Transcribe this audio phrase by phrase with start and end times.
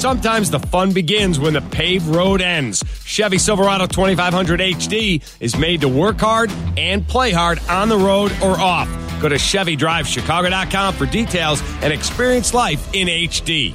[0.00, 2.82] Sometimes the fun begins when the paved road ends.
[3.04, 8.32] Chevy Silverado 2500 HD is made to work hard and play hard on the road
[8.42, 8.88] or off.
[9.20, 13.74] Go to ChevyDriveChicago.com for details and experience life in HD.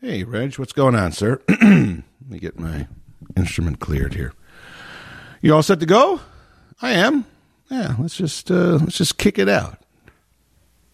[0.00, 1.42] Hey, Reg, what's going on, sir?
[1.48, 2.88] Let me get my
[3.36, 4.32] instrument cleared here.
[5.42, 6.20] You all set to go?
[6.80, 7.26] I am.
[7.70, 9.78] Yeah, let's just uh, let's just kick it out,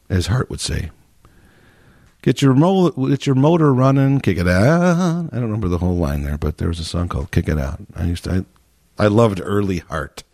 [0.08, 0.90] as Heart would say.
[2.22, 2.54] Get your
[3.08, 5.30] get your motor running, kick it out.
[5.32, 7.58] I don't remember the whole line there, but there was a song called "Kick It
[7.58, 8.44] Out." I used to,
[8.98, 10.24] I, I loved early Heart.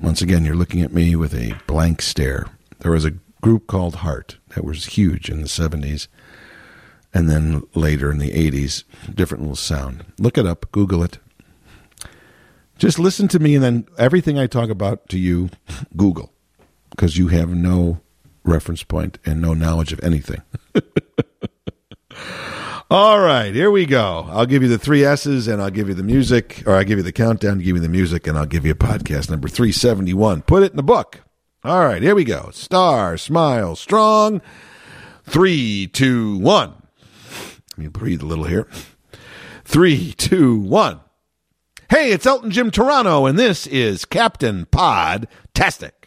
[0.00, 2.46] Once again, you're looking at me with a blank stare.
[2.78, 6.06] There was a group called Heart that was huge in the '70s,
[7.12, 10.04] and then later in the '80s, different little sound.
[10.20, 11.18] Look it up, Google it.
[12.78, 15.50] Just listen to me, and then everything I talk about to you,
[15.96, 16.32] Google,
[16.90, 18.00] because you have no
[18.46, 20.42] reference point and no knowledge of anything.
[22.88, 24.28] All right, here we go.
[24.30, 26.98] I'll give you the three S's and I'll give you the music, or I'll give
[26.98, 30.42] you the countdown, give you the music, and I'll give you a podcast number 371.
[30.42, 31.20] Put it in the book.
[31.64, 32.50] All right, here we go.
[32.52, 34.40] Star, smile, strong.
[35.24, 36.74] Three, two, one.
[37.76, 38.68] Let me breathe a little here.
[39.64, 41.00] Three, two, one.
[41.90, 46.06] Hey, it's Elton Jim Turano, and this is Captain Pod Tastic.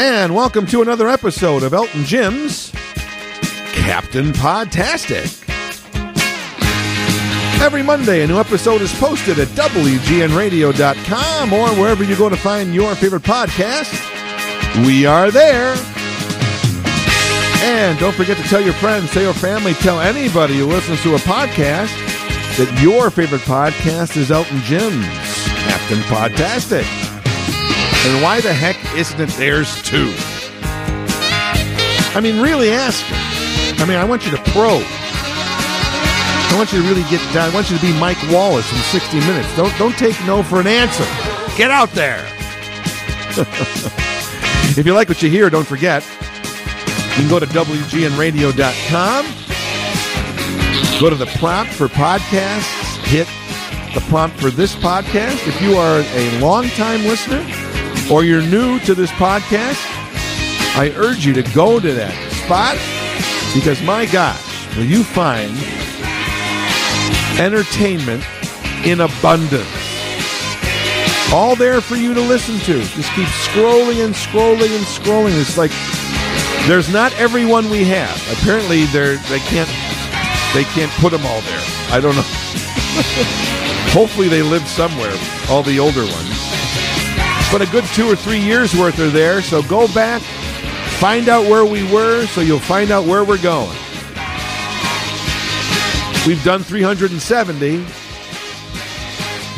[0.00, 2.72] And welcome to another episode of Elton Jim's
[3.74, 5.46] Captain Podtastic.
[7.60, 12.74] Every Monday, a new episode is posted at WGNRadio.com or wherever you go to find
[12.74, 13.92] your favorite podcast.
[14.86, 15.76] We are there.
[17.62, 21.14] And don't forget to tell your friends, tell your family, tell anybody who listens to
[21.14, 21.94] a podcast
[22.56, 25.04] that your favorite podcast is Elton Jim's
[25.66, 26.99] Captain Podtastic.
[28.02, 30.12] And why the heck isn't it theirs too?
[32.12, 33.82] I mean, really ask them.
[33.82, 34.82] I mean, I want you to probe.
[34.82, 37.50] I want you to really get down.
[37.50, 39.54] I want you to be Mike Wallace from 60 Minutes.
[39.54, 41.04] Don't don't take no for an answer.
[41.56, 42.24] Get out there.
[44.76, 46.02] if you like what you hear, don't forget
[47.10, 49.26] you can go to WGNradio.com.
[51.00, 52.96] Go to the prompt for podcasts.
[53.04, 53.28] Hit
[53.94, 55.46] the prompt for this podcast.
[55.46, 57.44] If you are a longtime listener
[58.10, 59.80] or you're new to this podcast,
[60.76, 62.76] I urge you to go to that spot
[63.54, 65.56] because, my gosh, will you find
[67.40, 68.22] entertainment
[68.84, 69.66] in abundance.
[71.32, 72.80] All there for you to listen to.
[72.80, 75.38] Just keep scrolling and scrolling and scrolling.
[75.40, 75.70] It's like
[76.66, 78.16] there's not everyone we have.
[78.32, 79.70] Apparently, they're they can't
[80.54, 81.62] they can't put them all there.
[81.90, 82.22] I don't know.
[83.92, 85.16] Hopefully, they live somewhere.
[85.48, 86.39] All the older ones,
[87.52, 89.42] but a good two or three years worth are there.
[89.42, 90.22] So go back,
[91.00, 93.76] find out where we were, so you'll find out where we're going.
[96.26, 97.76] We've done 370.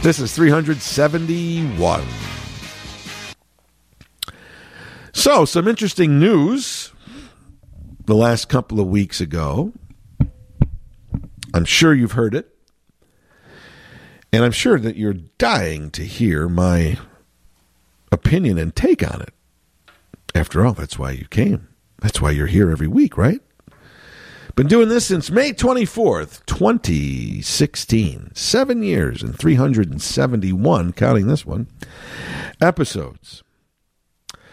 [0.02, 2.02] This is 371.
[5.12, 6.92] So, some interesting news
[8.06, 9.72] the last couple of weeks ago.
[11.54, 12.48] I'm sure you've heard it.
[14.32, 16.98] And I'm sure that you're dying to hear my
[18.12, 19.34] opinion and take on it.
[20.34, 21.68] After all, that's why you came.
[22.00, 23.40] That's why you're here every week, right?
[24.54, 28.32] Been doing this since May 24th, 2016.
[28.34, 31.68] Seven years and 371, counting this one,
[32.60, 33.42] episodes.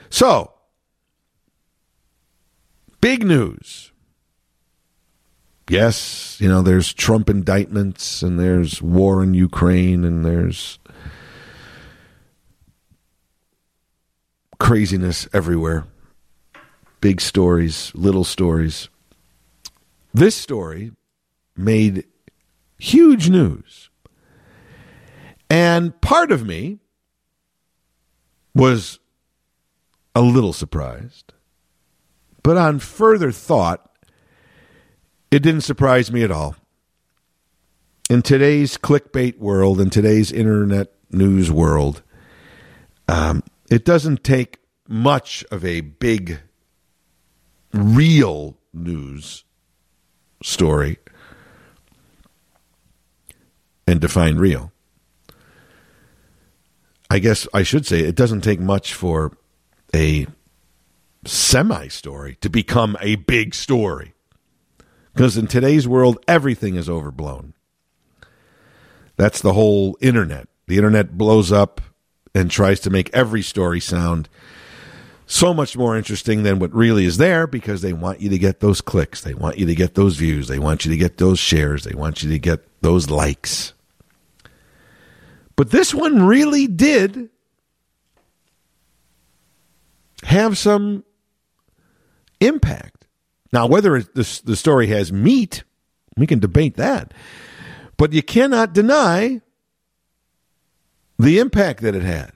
[0.10, 0.54] So,
[3.02, 3.92] big news.
[5.70, 10.80] Yes, you know, there's Trump indictments and there's war in Ukraine and there's
[14.60, 15.86] craziness everywhere.
[17.02, 18.90] Big stories, little stories.
[20.14, 20.92] This story
[21.56, 22.06] made
[22.78, 23.90] huge news.
[25.50, 26.80] And part of me
[28.54, 29.00] was
[30.16, 31.34] a little surprised.
[32.44, 33.90] But on further thought,
[35.32, 36.56] it didn't surprise me at all.
[38.10, 42.02] In today's clickbait world, in today's internet news world,
[43.08, 44.58] um, it doesn't take
[44.88, 46.40] much of a big,
[47.74, 49.44] real news
[50.42, 50.98] story
[53.88, 54.72] and define real.
[57.10, 59.36] I guess I should say it doesn't take much for
[59.94, 60.28] a
[61.26, 64.14] semi story to become a big story.
[65.14, 67.54] Because in today's world, everything is overblown.
[69.18, 70.48] That's the whole internet.
[70.68, 71.82] The internet blows up,
[72.34, 74.30] and tries to make every story sound
[75.26, 78.60] so much more interesting than what really is there because they want you to get
[78.60, 79.22] those clicks.
[79.22, 80.48] They want you to get those views.
[80.48, 81.84] They want you to get those shares.
[81.84, 83.74] They want you to get those likes.
[85.56, 87.30] But this one really did
[90.24, 91.04] have some
[92.40, 93.06] impact.
[93.52, 95.64] Now, whether the, the story has meat,
[96.18, 97.14] we can debate that.
[97.98, 99.42] But you cannot deny
[101.20, 102.32] the impact that it had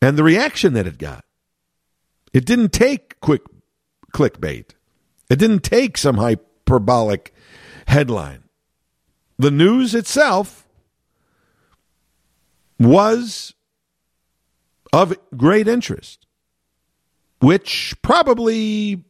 [0.00, 1.24] and the reaction that it got.
[2.32, 3.42] It didn't take quick
[4.12, 4.70] clickbait.
[5.28, 7.34] It didn't take some hyperbolic
[7.86, 8.44] headline.
[9.38, 10.66] The news itself
[12.78, 13.54] was
[14.92, 16.26] of great interest,
[17.40, 19.04] which probably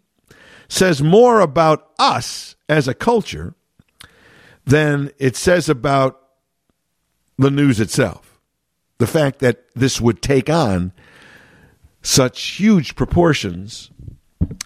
[0.69, 3.55] says more about us as a culture
[4.65, 6.21] than it says about
[7.39, 8.30] the news itself.
[9.01, 10.93] The fact that this would take on
[12.03, 13.91] such huge proportions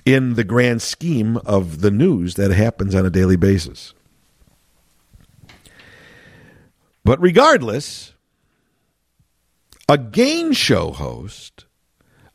[0.05, 3.95] in the grand scheme of the news that happens on a daily basis.
[7.05, 8.15] But regardless,
[9.89, 11.67] a game show host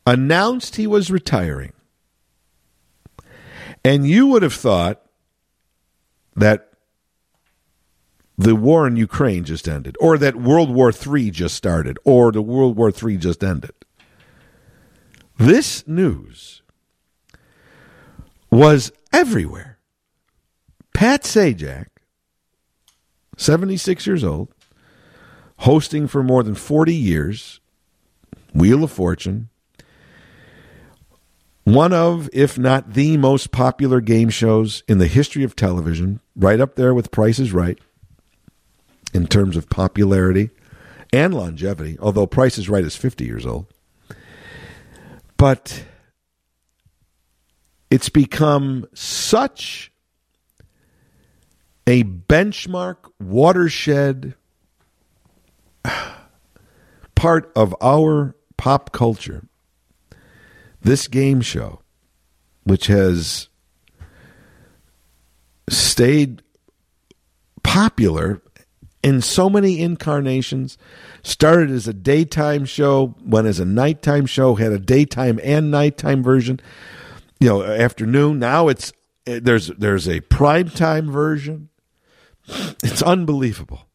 [0.06, 1.74] announced he was retiring.
[3.84, 5.02] And you would have thought
[6.34, 6.69] that
[8.40, 12.40] the war in Ukraine just ended, or that World War III just started, or the
[12.40, 13.72] World War III just ended.
[15.36, 16.62] This news
[18.50, 19.78] was everywhere.
[20.94, 21.88] Pat Sajak,
[23.36, 24.48] 76 years old,
[25.58, 27.60] hosting for more than 40 years,
[28.54, 29.50] Wheel of Fortune,
[31.64, 36.58] one of, if not the most popular game shows in the history of television, right
[36.58, 37.78] up there with Price is Right
[39.12, 40.50] in terms of popularity
[41.12, 43.66] and longevity, although Price is Right is 50 years old.
[45.36, 45.84] But
[47.90, 49.92] it's become such
[51.86, 54.34] a benchmark watershed
[57.14, 59.44] part of our pop culture.
[60.82, 61.80] This game show,
[62.64, 63.48] which has
[65.68, 66.42] stayed
[67.62, 68.40] popular
[69.02, 70.78] in so many incarnations.
[71.22, 76.22] Started as a daytime show, went as a nighttime show, had a daytime and nighttime
[76.22, 76.60] version.
[77.38, 78.38] You know, afternoon.
[78.38, 78.92] Now it's
[79.26, 81.68] eh, there's there's a primetime version.
[82.82, 83.86] It's unbelievable.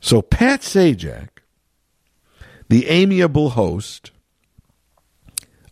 [0.00, 1.28] So Pat Sajak,
[2.68, 4.12] the amiable host,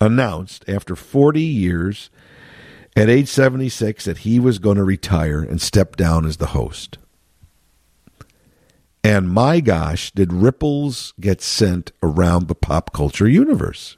[0.01, 2.11] announced after 40 years
[2.97, 6.99] at age 76 that he was going to retire and step down as the host.
[9.03, 13.97] And my gosh, did ripples get sent around the pop culture universe?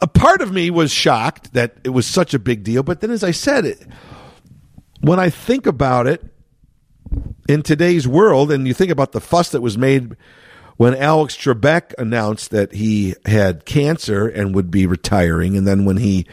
[0.00, 3.10] A part of me was shocked that it was such a big deal, but then,
[3.10, 3.86] as I said, it,
[5.02, 6.24] when I think about it
[7.48, 10.16] in today's world, and you think about the fuss that was made
[10.76, 15.98] when Alex Trebek announced that he had cancer and would be retiring, and then when
[15.98, 16.26] he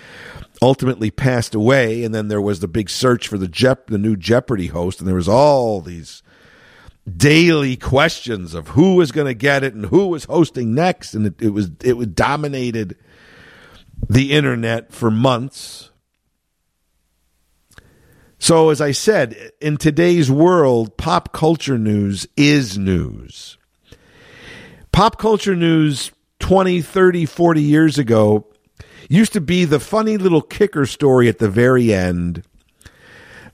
[0.62, 3.48] ultimately passed away, and then there was the big search for the
[3.88, 6.24] the new Jeopardy host, and there was all these
[7.18, 11.28] daily questions of who was going to get it and who was hosting next, and
[11.28, 12.98] it, it was it was dominated
[14.10, 15.90] the internet for months.
[18.40, 23.60] So, as I said, in today's world, pop culture news is news.
[25.02, 28.46] Pop culture news 20, 30, 40 years ago
[29.10, 32.44] used to be the funny little kicker story at the very end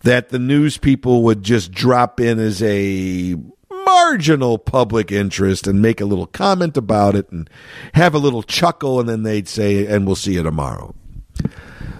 [0.02, 3.38] that the news people would just drop in as a
[3.86, 7.50] marginal public interest and make a little comment about it and
[7.94, 10.94] have a little chuckle and then they'd say and we'll see you tomorrow.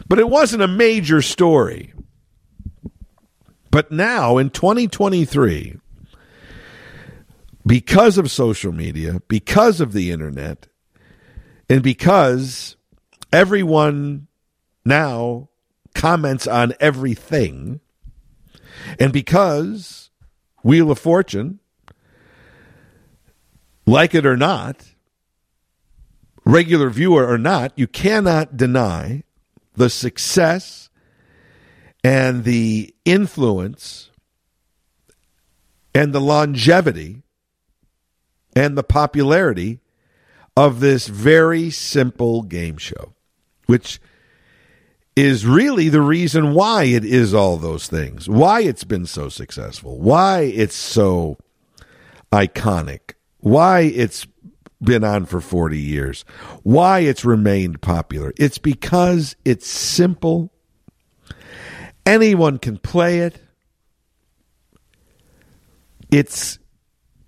[0.10, 1.94] But it wasn't a major story.
[3.72, 5.78] But now in 2023
[7.68, 10.68] because of social media because of the internet
[11.70, 12.78] and because
[13.32, 14.28] everyone
[14.86, 15.50] now
[15.94, 17.80] comments on everything.
[19.00, 20.12] And because
[20.64, 21.60] Wheel of Fortune,
[23.86, 24.94] like it or not,
[26.46, 29.24] regular viewer or not, you cannot deny
[29.74, 30.90] the success
[32.04, 34.12] and the influence
[35.94, 37.24] and the longevity
[38.58, 39.80] and the popularity
[40.56, 43.14] of this very simple game show
[43.68, 44.00] which
[45.16, 50.00] is really the reason why it is all those things, why it's been so successful,
[50.00, 51.38] why it's so
[52.32, 54.28] iconic, why it's
[54.82, 56.24] been on for 40 years,
[56.64, 58.32] why it's remained popular.
[58.38, 60.52] It's because it's simple.
[62.06, 63.42] Anyone can play it.
[66.12, 66.60] It's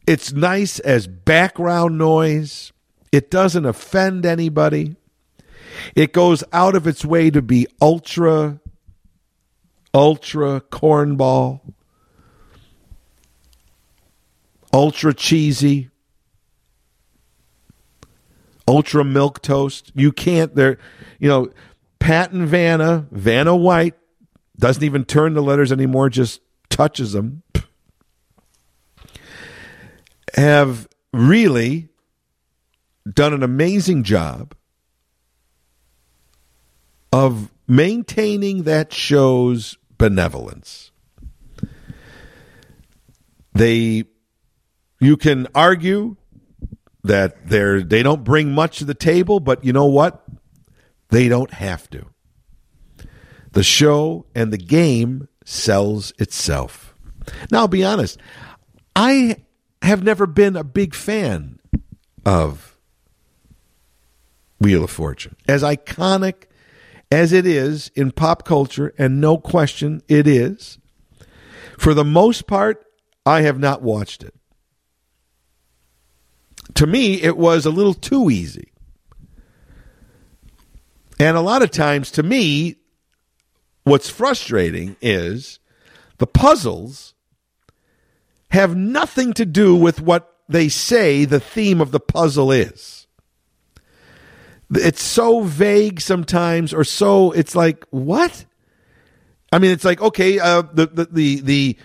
[0.09, 2.73] it's nice as background noise.
[3.11, 4.95] It doesn't offend anybody.
[5.95, 8.59] It goes out of its way to be ultra
[9.93, 11.61] ultra cornball.
[14.73, 15.89] Ultra cheesy
[18.69, 19.91] ultra milk toast.
[19.95, 20.77] You can't there
[21.19, 21.51] you know,
[21.99, 23.95] Pat and Vanna, Vanna White
[24.57, 27.43] doesn't even turn the letters anymore, just touches them.
[30.35, 31.89] Have really
[33.11, 34.55] done an amazing job
[37.11, 40.91] of maintaining that show's benevolence.
[43.53, 44.05] They
[44.99, 46.17] you can argue
[47.03, 50.23] that they're they don't bring much to the table, but you know what?
[51.09, 52.05] They don't have to.
[53.51, 56.93] The show and the game sells itself.
[57.51, 58.19] Now, I'll be honest.
[58.95, 59.37] I
[59.81, 61.59] have never been a big fan
[62.25, 62.77] of
[64.59, 65.35] Wheel of Fortune.
[65.47, 66.43] As iconic
[67.11, 70.77] as it is in pop culture, and no question it is,
[71.77, 72.85] for the most part,
[73.25, 74.33] I have not watched it
[76.75, 78.71] to me, it was a little too easy.
[81.19, 82.77] And a lot of times, to me,
[83.83, 85.59] what's frustrating is
[86.17, 87.15] the puzzles
[88.51, 93.07] have nothing to do with what they say the theme of the puzzle is.
[94.71, 98.45] It's so vague sometimes, or so it's like what?
[99.51, 101.77] I mean, it's like okay, uh, the, the the the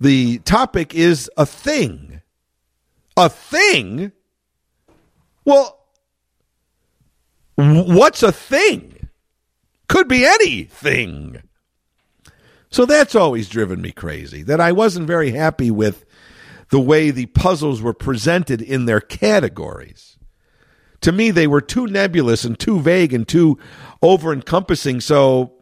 [0.00, 2.20] the topic is a thing,
[3.16, 4.10] a thing.
[5.44, 5.78] Well,
[7.54, 9.08] what's a thing?
[9.88, 11.42] Could be anything.
[12.70, 14.42] So that's always driven me crazy.
[14.42, 16.04] That I wasn't very happy with
[16.72, 20.16] the way the puzzles were presented in their categories.
[21.02, 23.58] To me, they were too nebulous and too vague and too
[24.00, 25.02] over encompassing.
[25.02, 25.52] So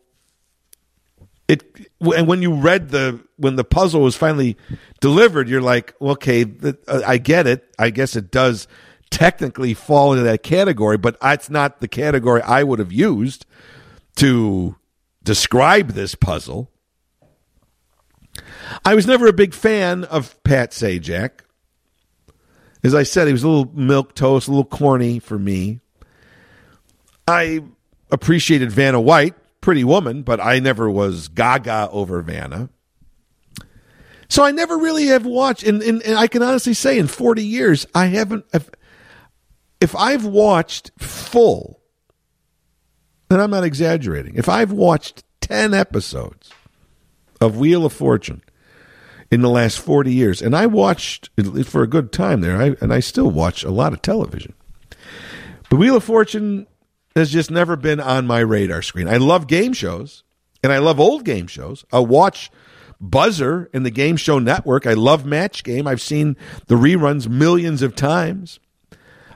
[1.48, 1.64] it
[2.00, 4.56] and when you read the when the puzzle was finally
[5.00, 6.46] delivered, you're like, okay,
[6.86, 7.64] uh, I get it.
[7.76, 8.68] I guess it does
[9.10, 13.46] technically fall into that category, but that's not the category I would have used
[14.18, 14.76] to
[15.24, 16.70] describe this puzzle.
[18.84, 21.30] I was never a big fan of Pat Sajak.
[22.82, 25.80] As I said, he was a little milk toast, a little corny for me.
[27.28, 27.60] I
[28.10, 32.70] appreciated Vanna White, pretty woman, but I never was gaga over Vanna.
[34.28, 37.44] So I never really have watched, and, and, and I can honestly say in 40
[37.44, 38.70] years, I haven't, I've,
[39.80, 41.80] if I've watched full,
[43.28, 46.50] and I'm not exaggerating, if I've watched 10 episodes
[47.40, 48.42] of Wheel of Fortune
[49.30, 51.30] in the last 40 years, and I watched
[51.64, 54.54] for a good time there, I, and I still watch a lot of television.
[55.68, 56.66] But Wheel of Fortune
[57.14, 59.08] has just never been on my radar screen.
[59.08, 60.24] I love game shows,
[60.62, 61.84] and I love old game shows.
[61.92, 62.50] I'll watch
[63.02, 64.86] Buzzr in the Game Show Network.
[64.86, 65.86] I love Match Game.
[65.86, 68.60] I've seen the reruns millions of times.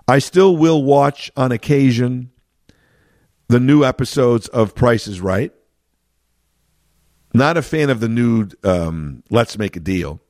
[0.06, 2.30] I still will watch on occasion
[3.48, 5.52] the new episodes of Price is Right.
[7.34, 10.20] Not a fan of the new um, Let's Make a Deal.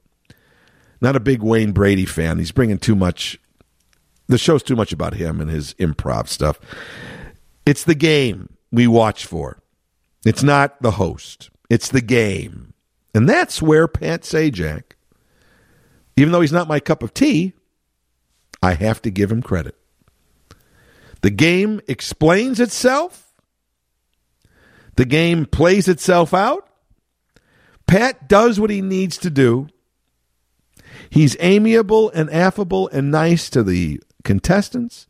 [1.02, 2.38] Not a big Wayne Brady fan.
[2.38, 3.38] He's bringing too much.
[4.26, 6.58] The show's too much about him and his improv stuff.
[7.66, 9.58] It's the game we watch for.
[10.25, 11.50] It's not the host.
[11.68, 12.73] It's the game.
[13.14, 14.82] And that's where Pat Sajak,
[16.16, 17.52] even though he's not my cup of tea,
[18.62, 19.76] I have to give him credit.
[21.20, 23.32] The game explains itself.
[24.96, 26.68] The game plays itself out.
[27.87, 29.69] Pat does what he needs to do.
[31.11, 35.07] He's amiable and affable and nice to the contestants.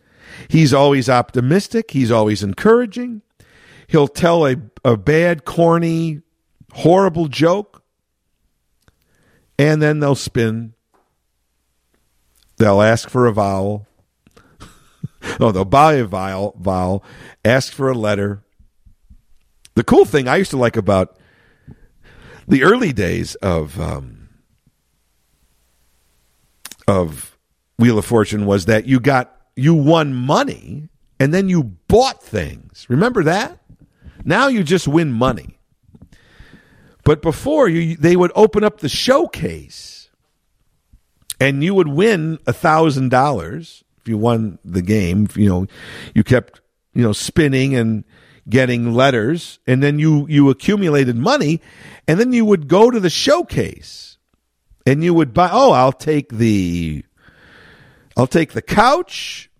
[0.48, 1.92] He's always optimistic.
[1.92, 3.22] He's always encouraging.
[3.86, 6.22] He'll tell a, a bad, corny,
[6.72, 7.84] horrible joke,
[9.58, 10.74] and then they'll spin
[12.56, 13.86] They'll ask for a vowel.
[15.40, 17.04] oh, they'll buy a vowel, vowel,
[17.44, 18.42] ask for a letter.
[19.74, 21.18] The cool thing I used to like about
[22.48, 24.28] the early days of um,
[26.86, 27.36] of
[27.78, 32.86] Wheel of Fortune was that you got you won money and then you bought things.
[32.88, 33.58] Remember that?
[34.24, 35.58] Now you just win money.
[37.04, 40.10] But before you they would open up the showcase
[41.40, 45.28] and you would win a thousand dollars if you won the game.
[45.34, 45.66] You know,
[46.14, 46.60] you kept
[46.94, 48.04] you know spinning and
[48.48, 51.60] getting letters, and then you you accumulated money,
[52.06, 54.18] and then you would go to the showcase,
[54.86, 55.50] and you would buy.
[55.52, 57.04] Oh, I'll take the,
[58.16, 59.50] I'll take the couch,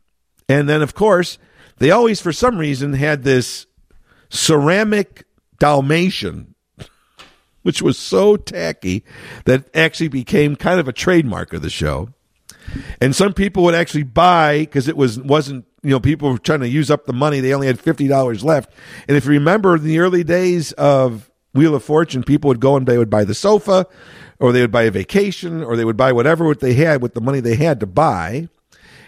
[0.49, 1.39] and then of course
[1.79, 3.67] they always for some reason had this
[4.29, 5.25] ceramic
[5.59, 6.55] Dalmatian
[7.63, 9.05] which was so tacky
[9.45, 12.11] that actually became kind of a trademark of the show.
[13.01, 16.61] And some people would actually buy because it was wasn't you know people were trying
[16.61, 17.41] to use up the money.
[17.41, 18.73] They only had fifty dollars left.
[19.07, 22.77] And if you remember in the early days of Wheel of Fortune, people would go
[22.77, 23.87] and they would buy the sofa,
[24.41, 27.15] or they would buy a vacation, or they would buy whatever what they had with
[27.15, 28.49] the money they had to buy.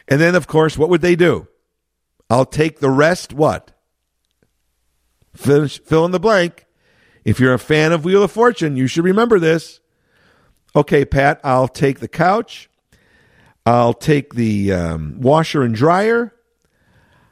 [0.06, 1.49] And then of course, what would they do?
[2.30, 3.33] I'll take the rest.
[3.33, 3.73] What?
[5.35, 6.66] Finish, fill in the blank.
[7.25, 9.80] If you're a fan of Wheel of Fortune, you should remember this.
[10.76, 12.68] Okay, Pat, I'll take the couch.
[13.64, 16.33] I'll take the um, washer and dryer.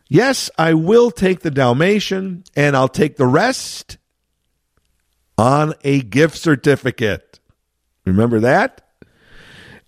[0.08, 3.98] Yes, I will take the Dalmatian, and I'll take the rest
[5.38, 7.40] on a gift certificate.
[8.04, 8.82] Remember that?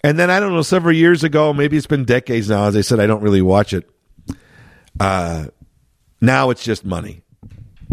[0.03, 2.65] And then I don't know, several years ago, maybe it's been decades now.
[2.65, 3.89] As I said, I don't really watch it.
[4.99, 5.47] Uh,
[6.21, 7.23] now it's just money,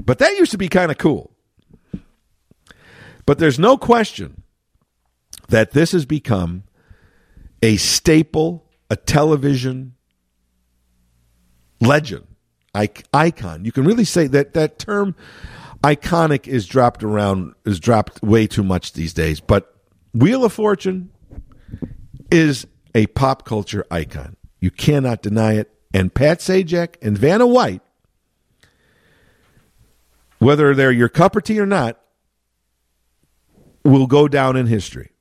[0.01, 1.31] but that used to be kind of cool.
[3.25, 4.43] But there's no question
[5.49, 6.63] that this has become
[7.61, 9.92] a staple, a television
[11.83, 12.25] legend,
[12.73, 13.65] icon.
[13.65, 15.15] You can really say that that term
[15.83, 19.39] iconic is dropped around, is dropped way too much these days.
[19.39, 19.75] But
[20.13, 21.11] Wheel of Fortune
[22.31, 24.37] is a pop culture icon.
[24.59, 25.69] You cannot deny it.
[25.93, 27.81] And Pat Sajak and Vanna White,
[30.39, 31.99] whether they're your cup of tea or not,
[33.83, 35.11] will go down in history.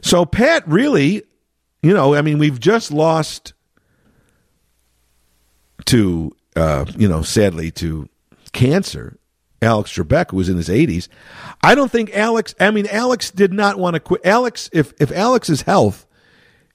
[0.00, 1.24] So, Pat, really,
[1.82, 3.52] you know, I mean, we've just lost
[5.88, 8.08] to, uh, you know, sadly to
[8.52, 9.18] cancer.
[9.60, 11.08] Alex Trebek, was in his 80s.
[11.62, 14.24] I don't think Alex, I mean, Alex did not want to quit.
[14.24, 16.06] Alex, if, if Alex's health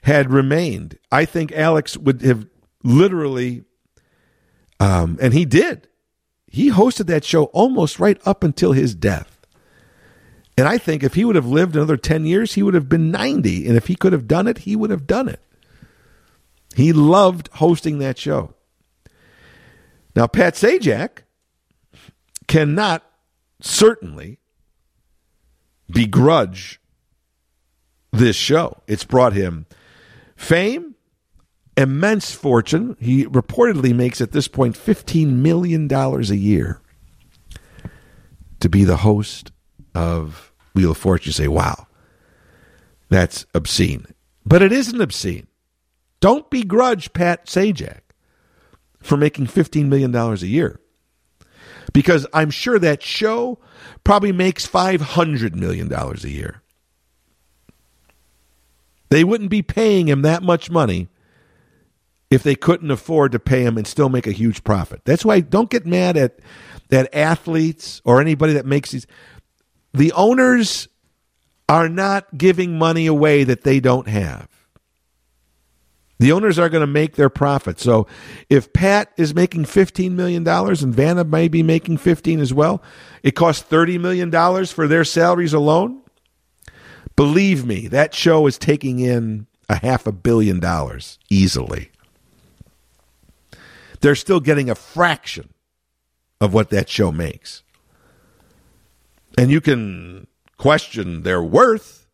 [0.03, 2.45] had remained, I think Alex would have
[2.83, 3.63] literally,
[4.81, 5.87] um, and he did,
[6.47, 9.39] he hosted that show almost right up until his death.
[10.57, 13.11] And I think if he would have lived another 10 years, he would have been
[13.11, 13.67] 90.
[13.67, 15.39] And if he could have done it, he would have done it.
[16.75, 18.52] He loved hosting that show.
[20.15, 21.23] Now, Pat Sajak
[22.47, 23.03] cannot
[23.61, 24.39] certainly
[25.89, 26.79] begrudge
[28.11, 28.81] this show.
[28.87, 29.65] It's brought him
[30.35, 30.95] fame,
[31.75, 32.95] immense fortune.
[32.99, 36.81] He reportedly makes at this point $15 million a year
[38.59, 39.51] to be the host
[39.95, 41.29] of Wheel of Fortune.
[41.29, 41.87] You say, wow,
[43.09, 44.05] that's obscene.
[44.45, 45.47] But it isn't obscene.
[46.19, 48.02] Don't begrudge Pat Sajak
[49.03, 50.79] for making $15 million a year.
[51.93, 53.59] Because I'm sure that show
[54.03, 56.61] probably makes $500 million a year.
[59.09, 61.07] They wouldn't be paying him that much money
[62.31, 65.01] if they couldn't afford to pay him and still make a huge profit.
[65.05, 66.39] That's why don't get mad at
[66.89, 69.05] that athletes or anybody that makes these
[69.93, 70.87] the owners
[71.69, 74.47] are not giving money away that they don't have.
[76.19, 77.79] The owners are going to make their profit.
[77.79, 78.07] So
[78.49, 82.81] if Pat is making $15 million and Vanna may be making 15 as well,
[83.23, 84.31] it costs $30 million
[84.67, 86.01] for their salaries alone.
[87.15, 91.89] Believe me, that show is taking in a half a billion dollars easily
[94.03, 95.49] they're still getting a fraction
[96.41, 97.63] of what that show makes.
[99.37, 102.05] And you can question their worth,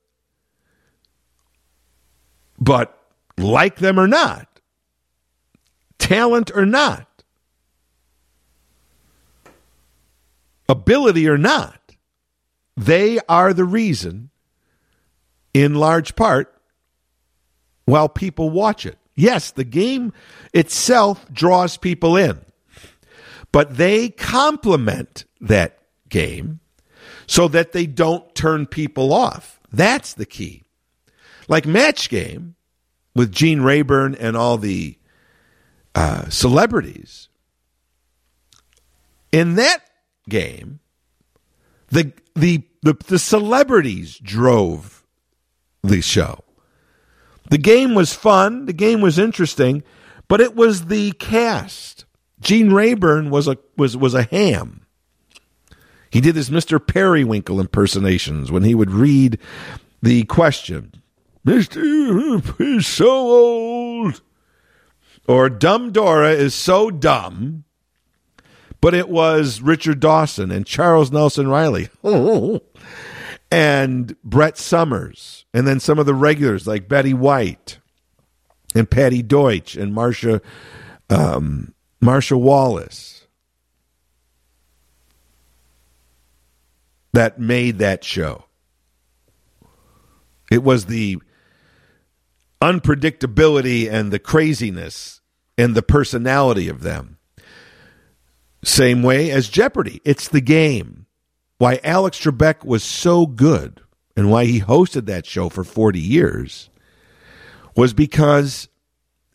[2.60, 2.99] but
[3.41, 4.60] like them or not,
[5.97, 7.23] talent or not,
[10.67, 11.95] ability or not,
[12.78, 14.30] they are the reason,
[15.54, 16.56] in large part,
[17.86, 18.97] while people watch it.
[19.15, 20.13] Yes, the game
[20.54, 22.39] itself draws people in,
[23.52, 26.60] but they complement that game
[27.28, 29.60] so that they don't turn people off.
[29.71, 30.63] That's the key.
[31.47, 32.56] Like Match Game
[33.15, 34.98] with Gene Rayburn and all the
[35.95, 37.30] uh, celebrities.
[39.32, 39.80] In that
[40.28, 40.80] game,
[41.89, 45.04] the, the the the celebrities drove
[45.84, 46.43] the show.
[47.50, 48.65] The game was fun.
[48.65, 49.84] The game was interesting,
[50.28, 52.06] but it was the cast.
[52.39, 54.86] Gene Rayburn was a was was a ham.
[56.12, 56.86] He did his Mr.
[56.86, 59.38] Periwinkle impersonations when he would read
[60.02, 61.04] the question,
[61.45, 62.78] Mr.
[62.78, 64.21] is so old,
[65.28, 67.63] or Dumb Dora is so dumb,
[68.82, 71.89] but it was Richard Dawson and Charles Nelson Reilly.
[73.52, 77.80] and Brett Somers, and then some of the regulars like Betty White
[78.75, 80.41] and Patti Deutsch and Marcia
[81.10, 83.28] um, Marcia Wallace
[87.13, 88.45] that made that show.
[90.52, 91.19] It was the
[92.62, 95.22] unpredictability and the craziness
[95.58, 97.17] and the personality of them.
[98.63, 100.02] Same way as Jeopardy.
[100.04, 101.06] It's the game.
[101.58, 103.82] Why Alex Trebek was so good
[104.15, 106.69] and why he hosted that show for 40 years
[107.76, 108.67] was because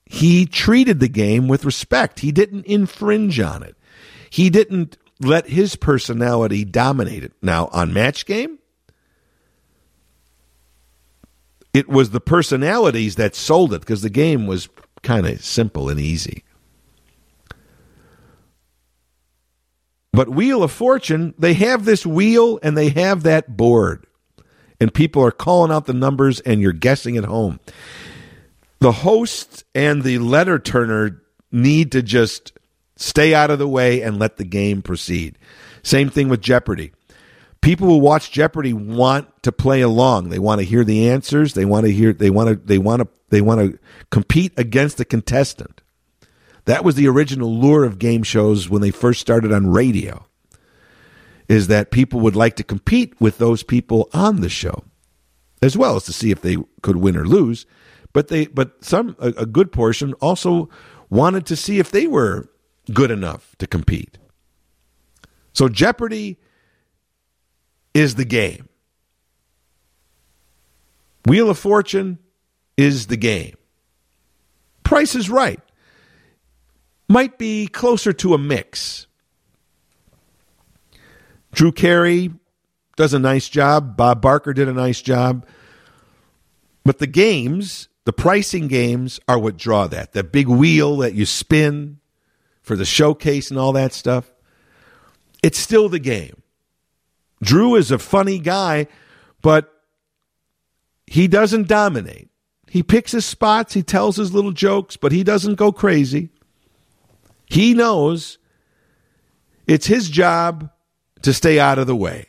[0.04, 2.20] he treated the game with respect.
[2.20, 3.76] He didn't infringe on it.
[4.28, 7.32] He didn't let his personality dominate it.
[7.40, 8.58] Now, on Match Game,
[11.74, 14.68] it was the personalities that sold it because the game was
[15.02, 16.44] kind of simple and easy.
[20.12, 24.06] But Wheel of Fortune, they have this wheel and they have that board.
[24.80, 27.58] And people are calling out the numbers and you're guessing at home.
[28.78, 32.52] The host and the letter turner need to just
[32.96, 35.36] stay out of the way and let the game proceed.
[35.82, 36.92] Same thing with Jeopardy.
[37.64, 40.28] People who watch Jeopardy want to play along.
[40.28, 41.54] They want to hear the answers.
[41.54, 43.78] They want to hear they want to they want to they want to
[44.10, 45.80] compete against the contestant.
[46.66, 50.26] That was the original lure of game shows when they first started on radio.
[51.48, 54.84] Is that people would like to compete with those people on the show,
[55.62, 57.64] as well as to see if they could win or lose.
[58.12, 60.68] But they, but some a, a good portion also
[61.08, 62.46] wanted to see if they were
[62.92, 64.18] good enough to compete.
[65.54, 66.38] So Jeopardy
[67.94, 68.68] is the game.
[71.26, 72.18] Wheel of Fortune
[72.76, 73.56] is the game.
[74.82, 75.60] Price is right
[77.08, 79.06] might be closer to a mix.
[81.52, 82.32] Drew Carey
[82.96, 83.96] does a nice job.
[83.96, 85.46] Bob Barker did a nice job.
[86.84, 90.12] But the games, the pricing games, are what draw that.
[90.12, 91.98] That big wheel that you spin
[92.62, 94.32] for the showcase and all that stuff.
[95.42, 96.42] It's still the game.
[97.44, 98.86] Drew is a funny guy,
[99.42, 99.70] but
[101.06, 102.30] he doesn't dominate.
[102.68, 106.30] He picks his spots, he tells his little jokes, but he doesn't go crazy.
[107.46, 108.38] He knows
[109.66, 110.70] it's his job
[111.22, 112.26] to stay out of the way.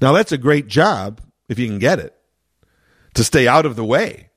[0.00, 2.14] Now, that's a great job if you can get it
[3.14, 4.30] to stay out of the way.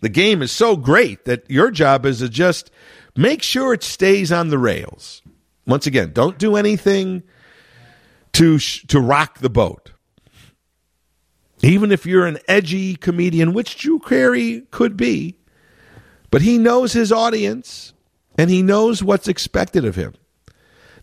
[0.00, 2.70] The game is so great that your job is to just
[3.16, 5.22] make sure it stays on the rails.
[5.68, 7.22] Once again, don't do anything
[8.32, 9.92] to sh- to rock the boat.
[11.62, 15.36] Even if you're an edgy comedian, which Drew Carey could be,
[16.30, 17.92] but he knows his audience
[18.38, 20.14] and he knows what's expected of him.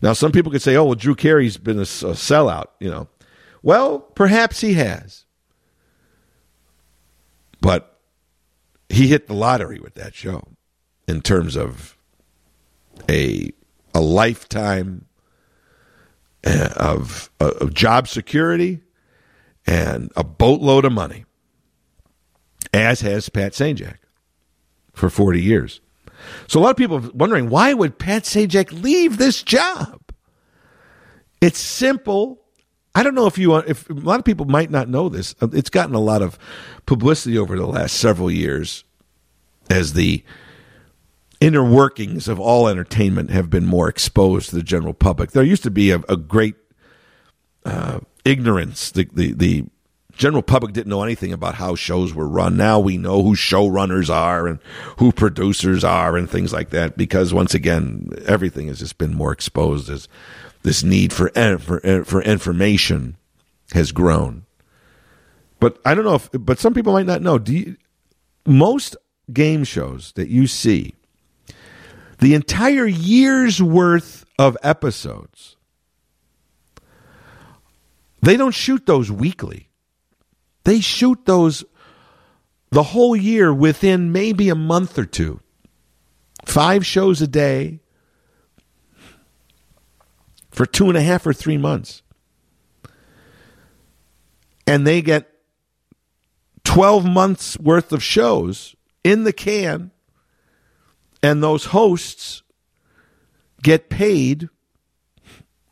[0.02, 3.08] Now, some people could say, oh, well, Drew Carey's been a, a sellout, you know.
[3.62, 5.24] Well, perhaps he has.
[7.60, 7.98] But
[8.88, 10.48] he hit the lottery with that show
[11.06, 11.96] in terms of
[13.08, 13.52] a,
[13.96, 15.06] a lifetime
[16.44, 18.82] uh, of, uh, of job security
[19.66, 21.24] and a boatload of money,
[22.74, 23.96] as has Pat Sajak
[24.92, 25.80] for 40 years.
[26.46, 30.02] So a lot of people are wondering why would Pat Sajak leave this job?
[31.40, 32.42] It's simple.
[32.94, 35.34] I don't know if you if a lot of people might not know this.
[35.40, 36.38] It's gotten a lot of
[36.84, 38.84] publicity over the last several years
[39.70, 40.22] as the
[41.40, 45.32] inner workings of all entertainment have been more exposed to the general public.
[45.32, 46.54] There used to be a, a great
[47.64, 48.90] uh, ignorance.
[48.90, 49.64] The, the the
[50.16, 52.56] general public didn't know anything about how shows were run.
[52.56, 54.58] Now we know who showrunners are and
[54.98, 59.32] who producers are and things like that because once again, everything has just been more
[59.32, 60.08] exposed as
[60.62, 63.16] this need for for, for information
[63.72, 64.44] has grown.
[65.60, 67.38] But I don't know if but some people might not know.
[67.38, 67.76] Do you,
[68.46, 68.96] most
[69.32, 70.94] game shows that you see
[72.18, 75.56] the entire year's worth of episodes
[78.26, 79.68] they don't shoot those weekly.
[80.64, 81.64] They shoot those
[82.70, 85.38] the whole year within maybe a month or two.
[86.44, 87.78] Five shows a day
[90.50, 92.02] for two and a half or three months.
[94.66, 95.30] And they get
[96.64, 98.74] 12 months worth of shows
[99.04, 99.92] in the can,
[101.22, 102.42] and those hosts
[103.62, 104.48] get paid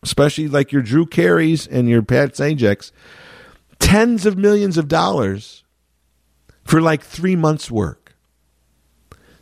[0.05, 2.93] especially like your Drew Carey's and your Pat Sajak's,
[3.79, 5.65] tens of millions of dollars
[6.63, 8.15] for like three months' work.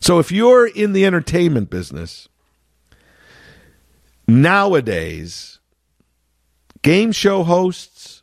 [0.01, 2.29] So if you're in the entertainment business,
[4.27, 5.59] nowadays,
[6.83, 8.23] game show hosts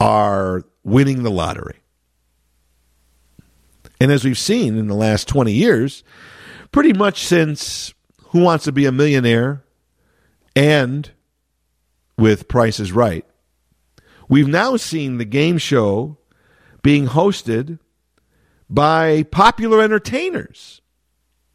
[0.00, 1.81] are winning the lottery.
[4.02, 6.02] And as we've seen in the last 20 years,
[6.72, 7.94] pretty much since
[8.30, 9.62] Who Wants to Be a Millionaire
[10.56, 11.08] and
[12.18, 13.24] with Price is Right,
[14.28, 16.18] we've now seen the game show
[16.82, 17.78] being hosted
[18.68, 20.80] by popular entertainers,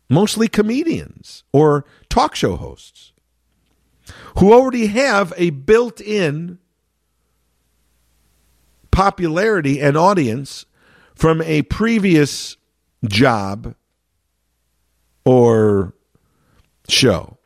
[0.09, 3.11] mostly comedians or talk show hosts,
[4.39, 6.59] who already have a built in
[8.89, 10.65] popularity and audience
[11.17, 12.57] from a previous
[13.03, 13.73] job
[15.25, 15.95] or
[16.87, 17.37] show.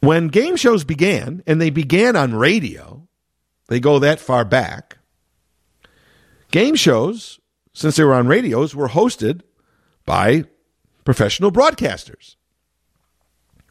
[0.00, 3.08] When game shows began, and they began on radio,
[3.68, 4.98] they go that far back.
[6.50, 7.40] Game shows,
[7.72, 9.40] since they were on radios, were hosted
[10.04, 10.44] by
[11.04, 12.36] professional broadcasters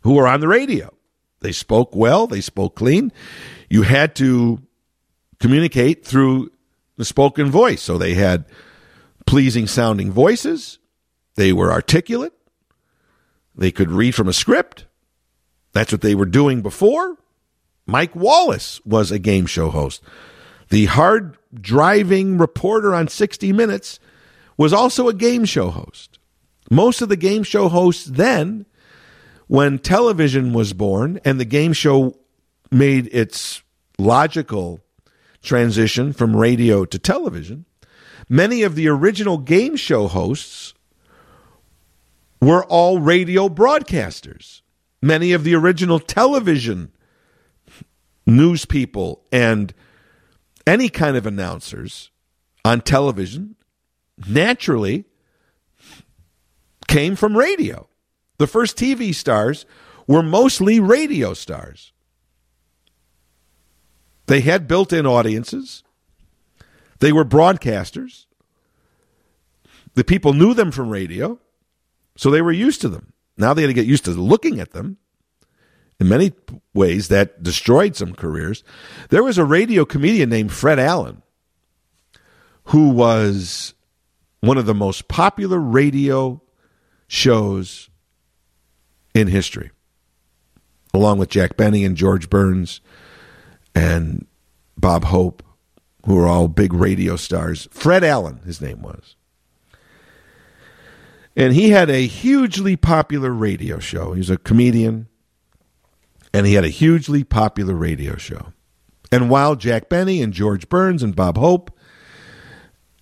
[0.01, 0.91] who were on the radio.
[1.41, 3.13] They spoke well, they spoke clean.
[3.69, 4.60] You had to
[5.39, 6.51] communicate through
[6.97, 7.81] the spoken voice.
[7.81, 8.45] So they had
[9.25, 10.79] pleasing sounding voices,
[11.36, 12.34] they were articulate,
[13.55, 14.86] they could read from a script.
[15.73, 17.17] That's what they were doing before.
[17.86, 20.01] Mike Wallace was a game show host.
[20.69, 23.99] The hard driving reporter on 60 Minutes
[24.58, 26.17] was also a game show host.
[26.71, 28.65] Most of the game show hosts then,
[29.47, 32.17] when television was born and the game show
[32.71, 33.62] made its
[33.99, 34.81] logical
[35.45, 37.65] transition from radio to television,
[38.27, 40.73] many of the original game show hosts
[42.41, 44.62] were all radio broadcasters.
[45.01, 46.91] Many of the original television
[48.25, 49.73] news people and
[50.65, 52.10] any kind of announcers
[52.63, 53.55] on television
[54.27, 55.05] naturally
[56.88, 57.88] came from radio.
[58.38, 59.65] The first TV stars
[60.08, 61.93] were mostly radio stars.
[64.27, 65.83] They had built in audiences.
[66.99, 68.25] They were broadcasters.
[69.93, 71.39] The people knew them from radio,
[72.17, 73.13] so they were used to them.
[73.38, 74.97] Now they had to get used to looking at them.
[75.99, 76.33] In many
[76.73, 78.63] ways, that destroyed some careers.
[79.09, 81.21] There was a radio comedian named Fred Allen
[82.65, 83.73] who was
[84.41, 86.41] one of the most popular radio
[87.07, 87.89] shows
[89.13, 89.71] in history,
[90.93, 92.81] along with Jack Benny and George Burns
[93.75, 94.25] and
[94.77, 95.43] Bob Hope,
[96.05, 97.67] who are all big radio stars.
[97.71, 99.15] Fred Allen, his name was.
[101.35, 104.13] And he had a hugely popular radio show.
[104.13, 105.07] He was a comedian,
[106.33, 108.53] and he had a hugely popular radio show.
[109.11, 111.71] And while Jack Benny and George Burns and Bob Hope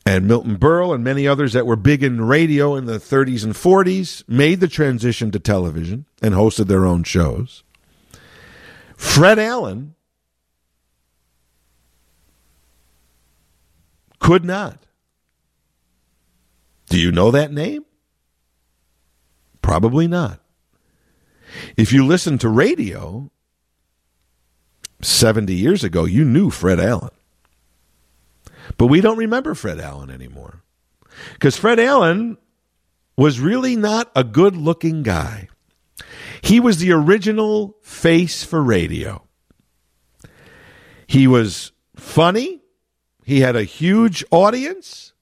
[0.05, 3.53] and Milton Berle and many others that were big in radio in the 30s and
[3.53, 7.63] 40s made the transition to television and hosted their own shows,
[8.97, 9.92] Fred Allen
[14.23, 14.79] Could not.
[16.87, 17.83] Do you know that name?
[19.61, 20.39] Probably not.
[21.75, 23.29] If you listened to radio
[25.01, 27.11] 70 years ago, you knew Fred Allen.
[28.77, 30.63] But we don't remember Fred Allen anymore.
[31.33, 32.37] Because Fred Allen
[33.17, 35.49] was really not a good looking guy.
[36.41, 39.27] He was the original face for radio.
[41.07, 42.62] He was funny.
[43.25, 45.13] He had a huge audience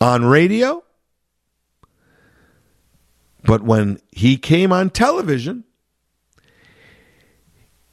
[0.00, 0.82] on radio.
[3.44, 5.64] But when he came on television,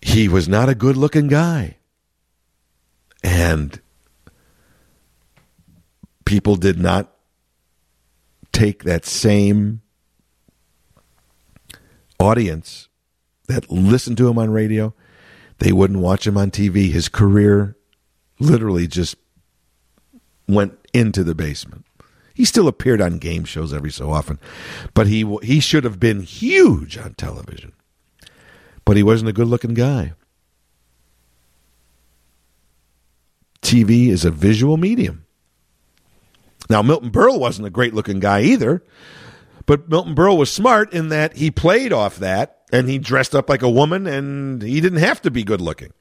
[0.01, 1.77] he was not a good looking guy.
[3.23, 3.79] And
[6.25, 7.13] people did not
[8.53, 9.81] take that same
[12.19, 12.87] audience
[13.47, 14.93] that listened to him on radio
[15.62, 16.91] they wouldn't watch him on TV.
[16.91, 17.76] His career
[18.39, 19.15] literally just
[20.47, 21.86] went into the basement.
[22.34, 24.39] He still appeared on game shows every so often,
[24.95, 27.74] but he he should have been huge on television.
[28.86, 30.13] But he wasn't a good-looking guy.
[33.62, 35.26] TV is a visual medium.
[36.71, 38.84] Now Milton Berle wasn't a great-looking guy either,
[39.65, 43.50] but Milton Berle was smart in that he played off that and he dressed up
[43.50, 45.91] like a woman and he didn't have to be good looking.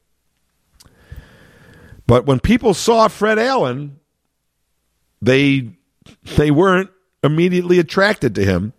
[2.07, 3.99] But when people saw Fred Allen,
[5.21, 5.71] they
[6.35, 6.89] they weren't
[7.23, 8.73] immediately attracted to him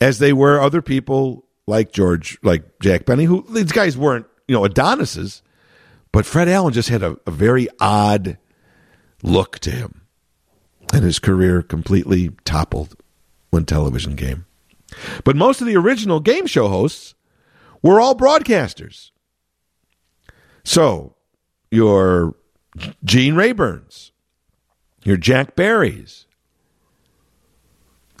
[0.00, 4.54] as they were other people like George, like Jack Benny, who these guys weren't, you
[4.54, 5.42] know, Adonises,
[6.12, 8.38] but Fred Allen just had a, a very odd
[9.22, 10.02] look to him.
[10.92, 12.96] And his career completely toppled
[13.52, 14.46] when television came.
[15.24, 17.14] But most of the original game show hosts
[17.82, 19.10] were all broadcasters.
[20.64, 21.16] So,
[21.70, 22.34] your
[23.04, 24.10] Gene Rayburns,
[25.04, 26.24] your Jack Barrys,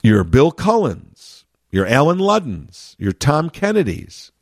[0.02, 4.32] your Bill Cullens, your Allen Luddens, your Tom Kennedys,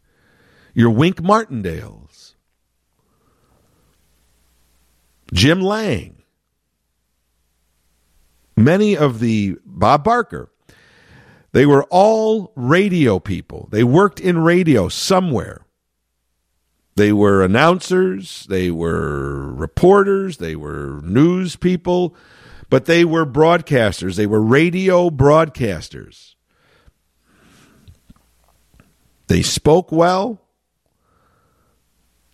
[0.74, 2.34] your Wink Martindales,
[5.32, 6.16] Jim Lange,
[8.56, 10.50] many of the Bob Barker,
[11.52, 13.68] they were all radio people.
[13.70, 15.66] They worked in radio somewhere.
[16.96, 22.14] They were announcers, they were reporters, they were news people,
[22.68, 24.16] but they were broadcasters.
[24.16, 26.34] They were radio broadcasters.
[29.28, 30.42] They spoke well.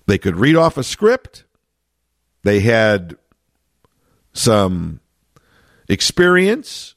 [0.06, 1.44] They could read off a script.
[2.42, 3.16] They had
[4.32, 5.00] some
[5.88, 6.95] experience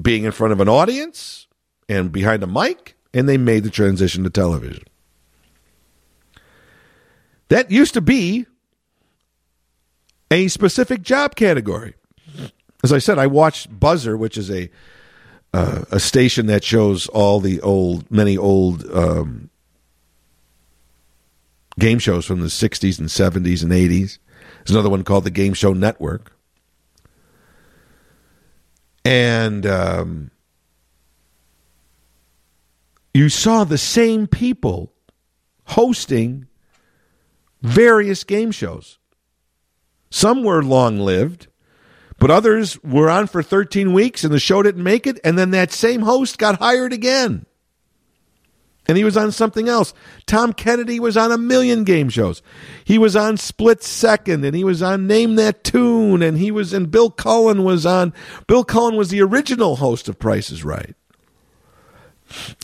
[0.00, 1.46] being in front of an audience
[1.88, 4.84] and behind a mic, and they made the transition to television.
[7.48, 8.46] That used to be
[10.30, 11.94] a specific job category.
[12.84, 14.70] As I said, I watched Buzzr, which is a
[15.54, 19.48] uh, a station that shows all the old, many old um,
[21.78, 24.18] game shows from the '60s and '70s and '80s.
[24.58, 26.32] There's another one called the Game Show Network,
[29.08, 30.30] and um,
[33.14, 34.92] you saw the same people
[35.64, 36.46] hosting
[37.62, 38.98] various game shows.
[40.10, 41.46] Some were long lived,
[42.18, 45.18] but others were on for 13 weeks and the show didn't make it.
[45.24, 47.46] And then that same host got hired again.
[48.88, 49.92] And he was on something else.
[50.24, 52.42] Tom Kennedy was on a million game shows.
[52.84, 56.72] He was on Split Second and he was on Name That Tune and he was,
[56.72, 58.14] and Bill Cullen was on,
[58.46, 60.94] Bill Cullen was the original host of Price is Right.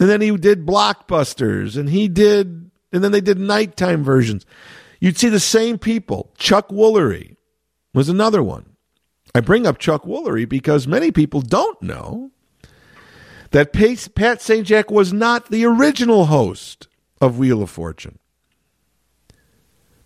[0.00, 4.46] And then he did Blockbusters and he did, and then they did nighttime versions.
[5.00, 6.32] You'd see the same people.
[6.38, 7.36] Chuck Woolery
[7.92, 8.76] was another one.
[9.34, 12.30] I bring up Chuck Woolery because many people don't know
[13.54, 16.88] that Pat Sajak was not the original host
[17.20, 18.18] of Wheel of Fortune.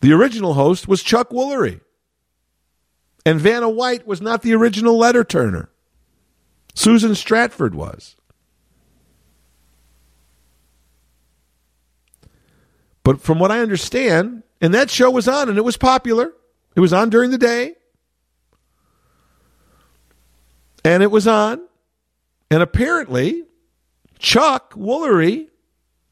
[0.02, 1.80] The original host was Chuck Woolery.
[3.24, 5.70] And Vanna White was not the original letter turner.
[6.74, 8.16] Susan Stafford was.
[13.02, 16.34] But from what I understand, and that show was on and it was popular.
[16.76, 17.76] It was on during the day.
[20.84, 21.67] And it was on.
[22.50, 23.44] And apparently,
[24.18, 25.48] Chuck Woolery,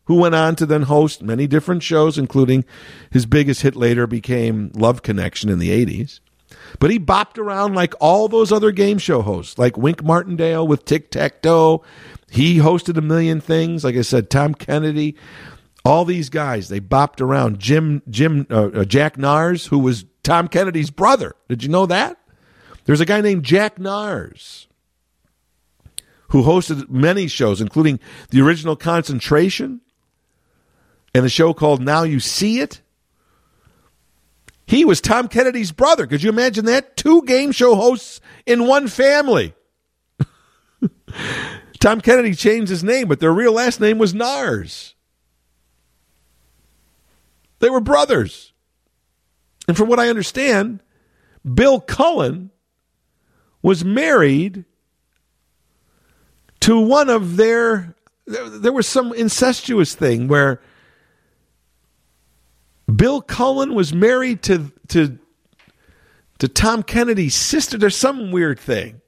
[0.05, 2.64] who went on to then host many different shows, including
[3.11, 6.20] his biggest hit later became Love Connection in the 80s.
[6.79, 10.85] But he bopped around like all those other game show hosts, like Wink Martindale with
[10.85, 11.83] Tic Tac Toe.
[12.31, 13.83] He hosted a million things.
[13.83, 15.16] Like I said, Tom Kennedy.
[15.85, 17.61] All these guys, they bopped around.
[17.61, 21.37] Jim, Jim, uh, uh, Jack Narz, who was Tom Kennedy's brother.
[21.49, 22.18] Did you know that?
[22.85, 24.65] There's a guy named Jack Narz
[26.28, 29.80] who hosted many shows, including the original Concentration
[31.14, 32.82] and a show called Now You See It.
[34.66, 36.06] He was Tom Kennedy's brother.
[36.06, 36.96] Could you imagine that?
[36.96, 39.54] Two game show hosts in one family.
[41.78, 44.94] Tom Kennedy changed his name, but their real last name was Narz.
[47.60, 48.52] They were brothers.
[49.68, 50.80] And from what I understand,
[51.54, 52.50] Bill Cullen
[53.62, 54.64] was married
[56.66, 57.94] to one of their
[58.26, 60.61] there was some incestuous thing where
[62.92, 65.16] Bill Cullen was married to to
[66.40, 67.79] to Tom Kennedy's sister.
[67.79, 69.00] There's some weird thing.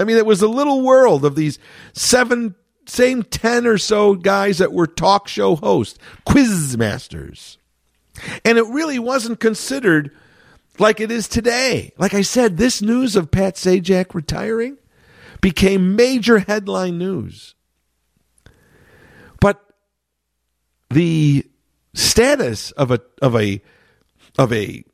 [0.00, 1.58] I mean, it was a little world of these
[1.92, 2.54] seven,
[2.86, 7.58] same ten or so guys that were talk show hosts, quiz masters.
[8.42, 10.12] And it really wasn't considered
[10.78, 11.92] like it is today.
[11.98, 14.78] Like I said, this news of Pat Sajak retiring
[15.42, 17.54] became major headline news.
[19.40, 19.60] But
[20.88, 21.44] the
[21.92, 23.60] status of a of a
[24.38, 24.84] of a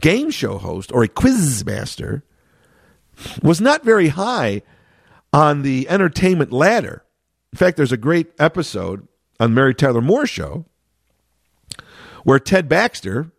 [0.00, 2.24] game show host or a quiz master
[3.42, 4.62] was not very high
[5.32, 7.04] on the entertainment ladder.
[7.52, 9.06] In fact, there's a great episode
[9.38, 10.64] on Mary Tyler Moore show
[12.24, 13.30] where Ted Baxter,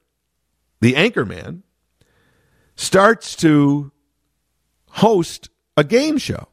[0.80, 1.64] the anchorman,
[2.76, 3.92] starts to
[4.92, 6.48] host a game show.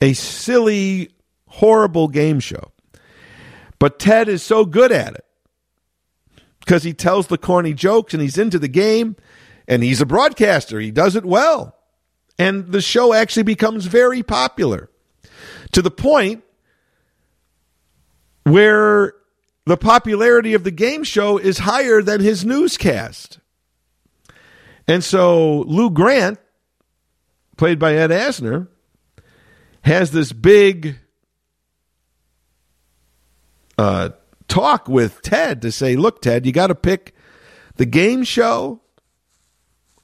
[0.00, 1.10] a silly,
[1.46, 2.72] horrible game show.
[3.78, 5.24] But Ted is so good at it
[6.60, 9.16] because he tells the corny jokes and he's into the game
[9.68, 10.80] and he's a broadcaster.
[10.80, 11.76] He does it well.
[12.38, 14.90] And the show actually becomes very popular
[15.72, 16.42] to the point
[18.44, 19.14] where
[19.66, 23.38] the popularity of the game show is higher than his newscast.
[24.88, 26.40] And so Lou Grant,
[27.62, 28.66] played by Ed Asner,
[29.82, 30.98] has this big
[33.78, 34.08] uh,
[34.48, 37.14] talk with Ted to say, look, Ted, you got to pick
[37.76, 38.80] the game show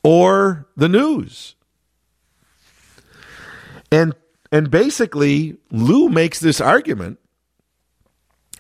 [0.04, 1.56] or the news.
[3.90, 4.14] And
[4.52, 7.18] and basically Lou makes this argument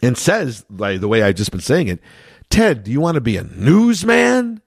[0.02, 2.00] and says, like the way I've just been saying it,
[2.50, 4.60] Ted, do you want to be a newsman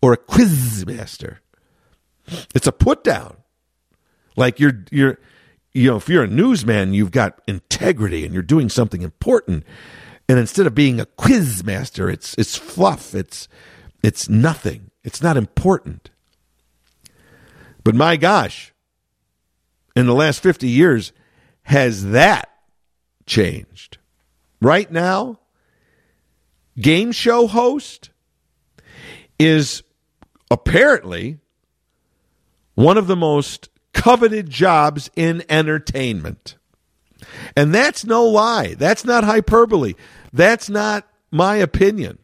[0.00, 1.40] or a quiz master?
[2.54, 3.36] It's a put down.
[4.36, 5.18] Like you're you're
[5.72, 9.64] you know, if you're a newsman, you've got integrity and you're doing something important.
[10.28, 13.14] And instead of being a quiz master, it's it's fluff.
[13.14, 13.48] It's
[14.02, 14.90] it's nothing.
[15.04, 16.10] It's not important.
[17.84, 18.72] But my gosh,
[19.96, 21.12] in the last 50 years,
[21.64, 22.48] has that
[23.26, 23.98] changed?
[24.60, 25.40] Right now,
[26.80, 28.10] game show host
[29.38, 29.82] is
[30.50, 31.38] apparently
[32.74, 36.56] one of the most coveted jobs in entertainment.
[37.56, 38.74] And that's no lie.
[38.74, 39.94] That's not hyperbole.
[40.32, 42.18] That's not my opinion.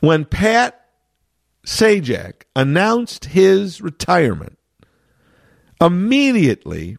[0.00, 0.86] When Pat
[1.66, 4.58] Sajak announced his retirement,
[5.80, 6.96] immediately,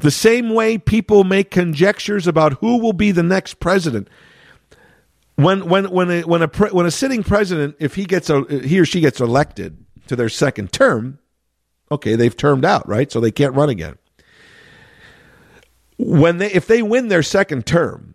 [0.00, 4.08] the same way people make conjectures about who will be the next president,
[5.36, 8.78] when when when a, when a when a sitting president, if he gets a, he
[8.78, 11.18] or she gets elected, to their second term,
[11.90, 13.10] okay, they've termed out, right?
[13.10, 13.96] So they can't run again.
[15.96, 18.14] When they if they win their second term,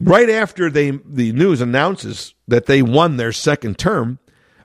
[0.00, 4.18] right after they the news announces that they won their second term,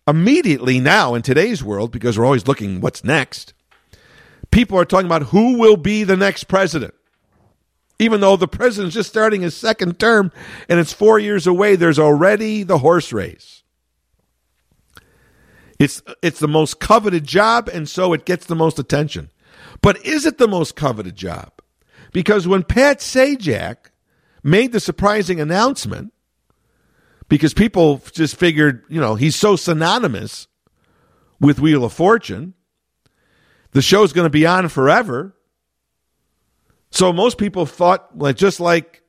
[0.08, 3.54] immediately now in today's world, because we're always looking what's next,
[4.52, 6.94] people are talking about who will be the next president.
[8.00, 10.32] Even though the president's just starting his second term
[10.70, 13.64] and it's four years away, there's already the horse race.
[15.80, 19.30] It's it's the most coveted job, and so it gets the most attention.
[19.82, 21.52] But is it the most coveted job?
[22.12, 23.92] Because when Pat Sajak
[24.44, 26.14] made the surprising announcement,
[27.30, 30.48] because people just figured, you know, he's so synonymous
[31.40, 32.54] with Wheel of Fortune,
[33.72, 35.36] the show's going to be on forever.
[36.92, 39.02] So most people thought, like just like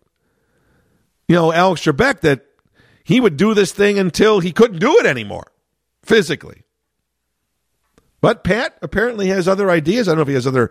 [1.29, 2.47] you know Alex Trebek, that
[3.05, 5.53] he would do this thing until he couldn't do it anymore
[6.03, 6.64] physically.
[8.20, 10.09] But Pat apparently has other ideas.
[10.09, 10.70] I don't know if he has other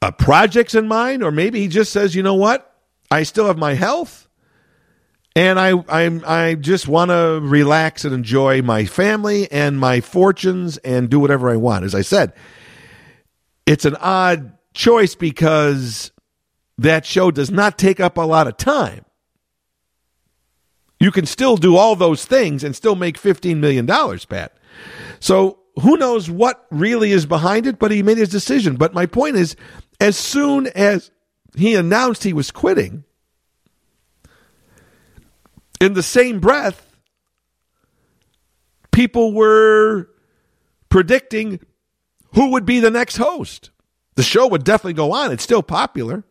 [0.00, 2.74] uh, projects in mind, or maybe he just says, you know what,
[3.10, 4.28] I still have my health,
[5.36, 10.78] and I I I just want to relax and enjoy my family and my fortunes
[10.78, 11.84] and do whatever I want.
[11.84, 12.32] As I said,
[13.66, 16.10] it's an odd choice because
[16.78, 19.04] that show does not take up a lot of time.
[20.98, 24.56] You can still do all those things and still make $15 million, Pat.
[25.20, 28.76] So who knows what really is behind it, but he made his decision.
[28.76, 29.56] But my point is,
[30.00, 31.10] as soon as
[31.56, 33.04] he announced he was quitting,
[35.80, 36.96] in the same breath,
[38.92, 40.08] people were
[40.88, 41.58] predicting
[42.34, 43.70] who would be the next host.
[44.14, 45.32] The show would definitely go on.
[45.32, 46.22] It's still popular.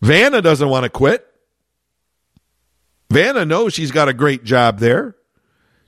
[0.00, 1.26] Vanna doesn't want to quit.
[3.10, 5.16] Vanna knows she's got a great job there.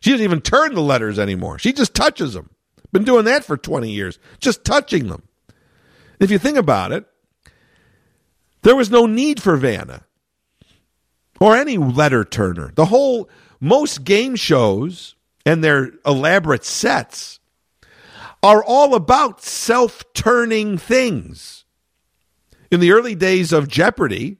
[0.00, 1.58] She doesn't even turn the letters anymore.
[1.58, 2.50] She just touches them.
[2.92, 5.22] Been doing that for 20 years, just touching them.
[6.20, 7.06] If you think about it,
[8.62, 10.04] there was no need for Vanna
[11.40, 12.72] or any letter turner.
[12.74, 15.14] The whole, most game shows
[15.46, 17.40] and their elaborate sets
[18.42, 21.61] are all about self turning things.
[22.72, 24.38] In the early days of Jeopardy,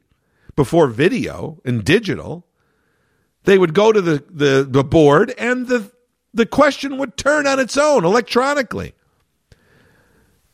[0.57, 2.47] before video and digital,
[3.45, 5.93] they would go to the, the, the board and the,
[6.33, 8.95] the question would turn on its own electronically.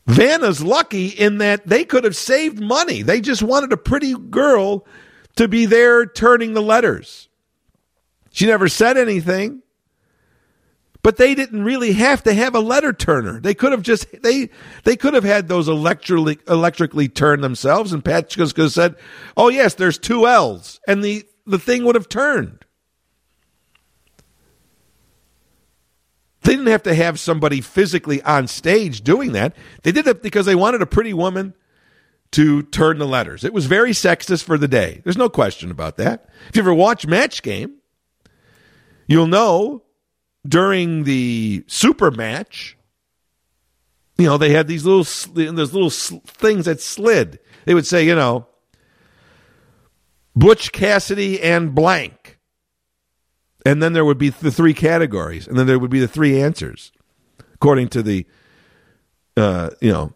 [0.08, 3.02] Vanna's lucky in that they could have saved money.
[3.02, 4.84] They just wanted a pretty girl
[5.36, 7.28] to be there turning the letters.
[8.32, 9.62] She never said anything.
[11.02, 13.40] But they didn't really have to have a letter turner.
[13.40, 14.50] They could have just they
[14.84, 18.96] they could have had those electrically electrically turn themselves, and Pat could have said,
[19.36, 22.64] "Oh yes, there's two L's," and the the thing would have turned.
[26.42, 29.54] They didn't have to have somebody physically on stage doing that.
[29.82, 31.54] They did it because they wanted a pretty woman
[32.32, 33.44] to turn the letters.
[33.44, 35.00] It was very sexist for the day.
[35.04, 36.28] There's no question about that.
[36.48, 37.76] If you ever watch Match Game,
[39.06, 39.82] you'll know
[40.48, 42.76] during the super match,
[44.16, 47.38] you know, they had these little those little things that slid.
[47.66, 48.46] They would say, you know,
[50.34, 52.38] Butch Cassidy and blank.
[53.66, 56.40] And then there would be the three categories, and then there would be the three
[56.40, 56.90] answers,
[57.54, 58.26] according to the,
[59.36, 60.14] uh, you know,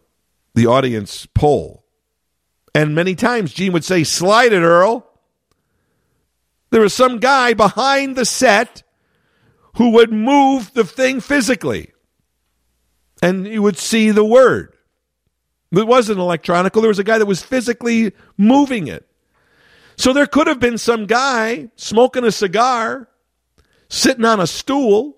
[0.55, 1.85] the audience poll.
[2.73, 5.07] And many times Gene would say, "Slide it, Earl."
[6.71, 8.81] There was some guy behind the set
[9.75, 11.91] who would move the thing physically,
[13.21, 14.73] and you would see the word.
[15.71, 16.73] It wasn't electronic.
[16.73, 19.07] There was a guy that was physically moving it.
[19.95, 23.07] So there could have been some guy smoking a cigar,
[23.89, 25.17] sitting on a stool,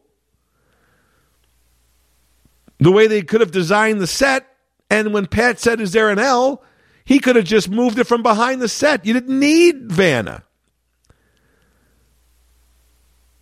[2.80, 4.46] the way they could have designed the set.
[4.90, 6.64] And when Pat said, Is there an L?
[7.06, 9.06] he could have just moved it from behind the set.
[9.06, 10.44] You didn't need Vanna.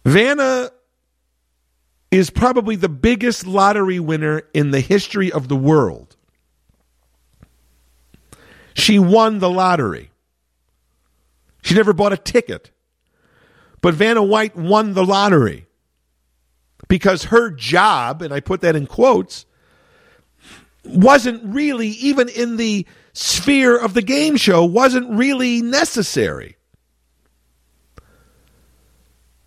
[0.05, 0.69] Vanna
[2.17, 6.15] is probably the biggest lottery winner in the history of the world.
[8.75, 10.11] She won the lottery.
[11.63, 12.69] She never bought a ticket.
[13.81, 15.65] But Vanna White won the lottery
[16.87, 19.47] because her job, and I put that in quotes,
[20.85, 26.57] wasn't really, even in the sphere of the game show, wasn't really necessary.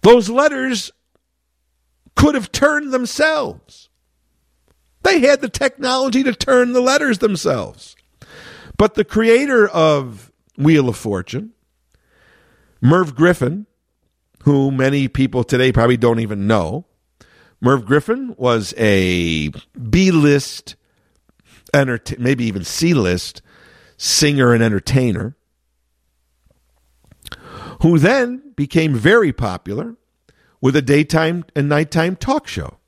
[0.03, 0.91] Those letters
[2.17, 3.89] could have turned themselves.
[5.03, 7.95] They had the technology to turn the letters themselves.
[8.77, 11.53] But the creator of Wheel of Fortune,
[12.81, 13.67] Merv Griffin,
[14.43, 16.87] who many people today probably don't even know.
[17.61, 19.51] Merv Griffin was a
[19.91, 20.77] B list,
[21.73, 23.43] maybe even C list
[23.97, 25.37] singer and entertainer,
[27.83, 29.97] who then became very popular
[30.67, 32.79] with a daytime and nighttime talk show.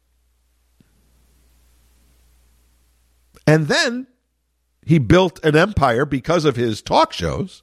[3.47, 4.09] And then
[4.85, 7.63] he built an empire because of his talk shows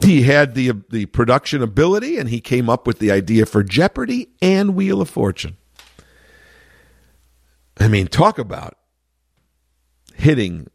[0.00, 4.28] he had the the production ability and he came up with the idea for Jeopardy
[4.40, 5.56] and Wheel of Fortune.
[7.80, 8.78] I mean, talk about
[10.14, 10.68] hitting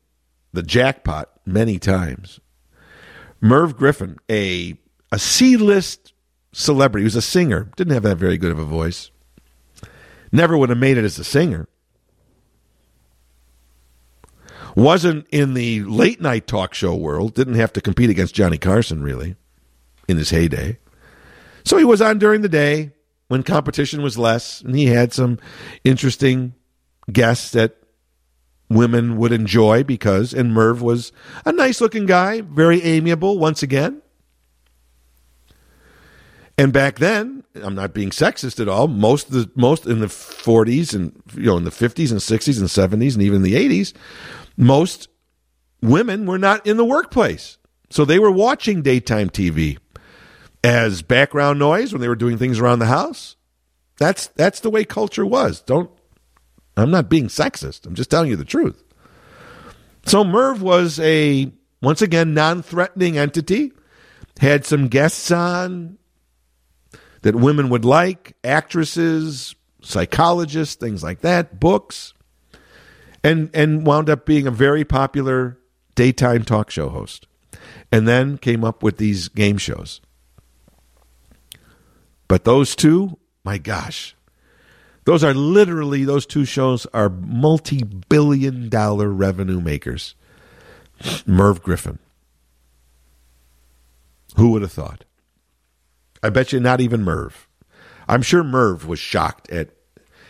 [0.51, 2.41] the jackpot many times.
[3.39, 4.77] Merv Griffin, a
[5.09, 6.11] a C-list
[6.57, 9.11] celebrity, he was a singer, didn't have that very good of a voice.
[10.31, 11.67] Never would have made it as a singer
[14.77, 19.01] wasn't in the late night talk show world, didn't have to compete against Johnny Carson
[19.01, 19.35] really
[20.07, 20.77] in his heyday.
[21.65, 22.91] So he was on during the day
[23.27, 25.39] when competition was less, and he had some
[25.83, 26.53] interesting
[27.11, 27.75] guests that
[28.69, 31.11] women would enjoy because, and Merv was
[31.43, 34.03] a nice looking guy, very amiable once again.
[36.57, 38.87] And back then, I'm not being sexist at all.
[38.87, 42.67] Most the most in the 40s and you know in the 50s and 60s and
[42.67, 43.93] 70s and even the 80s,
[44.57, 45.07] most
[45.81, 47.57] women were not in the workplace.
[47.89, 49.77] So they were watching daytime TV
[50.63, 53.35] as background noise when they were doing things around the house.
[53.97, 55.61] That's that's the way culture was.
[55.61, 55.91] Don't
[56.75, 57.85] I'm not being sexist.
[57.85, 58.83] I'm just telling you the truth.
[60.05, 61.51] So Merv was a
[61.81, 63.73] once again non-threatening entity.
[64.39, 65.97] Had some guests on
[67.27, 72.13] that women would like, actresses, psychologists, things like that, books
[73.21, 75.59] and and wound up being a very popular
[75.95, 77.27] daytime talk show host.
[77.91, 79.99] And then came up with these game shows.
[82.29, 84.15] But those two, my gosh,
[85.03, 90.15] those are literally, those two shows are multi billion dollar revenue makers.
[91.25, 91.99] Merv Griffin.
[94.37, 95.03] Who would have thought?
[96.27, 97.47] I bet you not even Merv.
[98.05, 99.69] I'm sure Merv was shocked at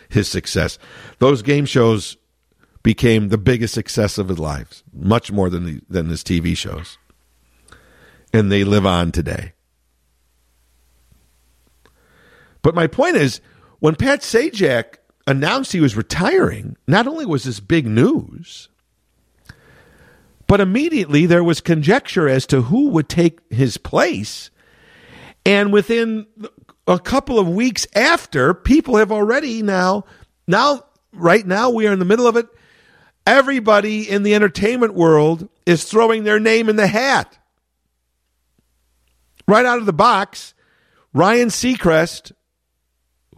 [0.10, 0.78] his success.
[1.18, 2.18] Those game shows
[2.84, 7.00] became the biggest success of his life, much more than the, than his TV shows,
[8.32, 9.54] and they live on today.
[12.62, 13.42] But my point is,
[13.80, 18.70] when Pat Sajak announced he was retiring, not only was this big news,
[20.46, 24.52] but immediately there was conjecture as to who would take his place.
[25.48, 26.28] And within
[26.88, 30.04] a couple of weeks after, people have already now,
[30.46, 30.84] now,
[31.14, 32.48] right now, we are in the middle of it.
[33.26, 37.38] Everybody in the entertainment world is throwing their name in the hat.
[39.48, 40.54] Right out of the box,
[41.14, 42.34] Ryan Seacrest,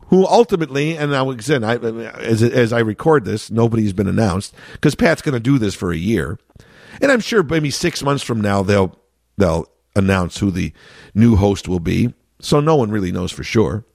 [0.07, 4.95] who ultimately, and now again, I, as as I record this, nobody's been announced because
[4.95, 6.39] Pat's going to do this for a year,
[6.99, 8.97] and I'm sure maybe six months from now they'll
[9.37, 9.67] they'll
[9.99, 10.73] announce who the
[11.13, 12.13] new host will be.
[12.41, 13.85] So no one really knows for sure.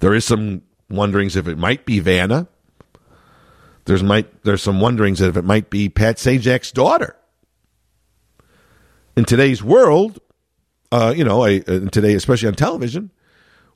[0.00, 2.48] There is some wonderings if it might be Vanna.
[3.84, 7.16] There's might there's some wonderings if it might be Pat Sajak's daughter.
[9.16, 10.20] In today's world,
[10.90, 13.10] uh, you know, I, today, especially on television,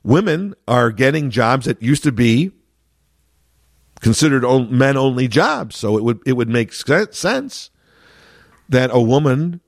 [0.03, 2.51] women are getting jobs that used to be
[3.99, 5.75] considered men only jobs.
[5.75, 7.69] So it would it would make sense
[8.69, 9.61] that a woman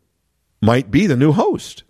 [0.62, 1.84] might be the new host.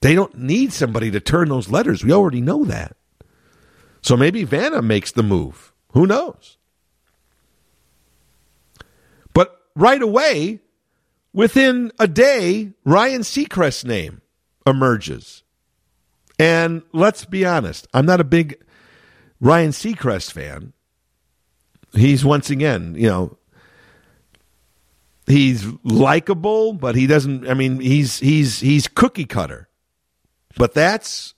[0.00, 2.02] They don't need somebody to turn those letters.
[2.02, 2.96] We already know that.
[4.02, 5.72] So maybe Vanna makes the move.
[5.92, 6.56] Who knows?
[9.34, 10.60] But right away,
[11.32, 14.22] within a day, Ryan Seacrest's name
[14.66, 15.42] emerges.
[16.38, 18.56] And let's be honest, I'm not a big
[19.40, 20.72] Ryan Seacrest fan.
[21.92, 23.36] He's once again, you know,
[25.26, 29.68] he's likable, but he doesn't I mean, he's he's he's cookie cutter.
[30.56, 31.34] But that's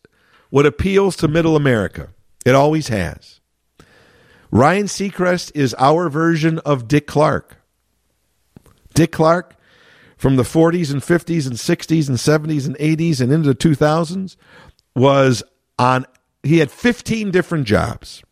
[0.50, 2.10] what appeals to middle America.
[2.44, 3.40] It always has.
[4.50, 7.56] Ryan Seacrest is our version of Dick Clark.
[8.94, 9.56] Dick Clark
[10.18, 14.36] from the 40s and 50s and 60s and 70s and 80s and into the 2000s
[14.94, 15.42] was
[15.78, 16.06] on
[16.42, 18.22] he had 15 different jobs.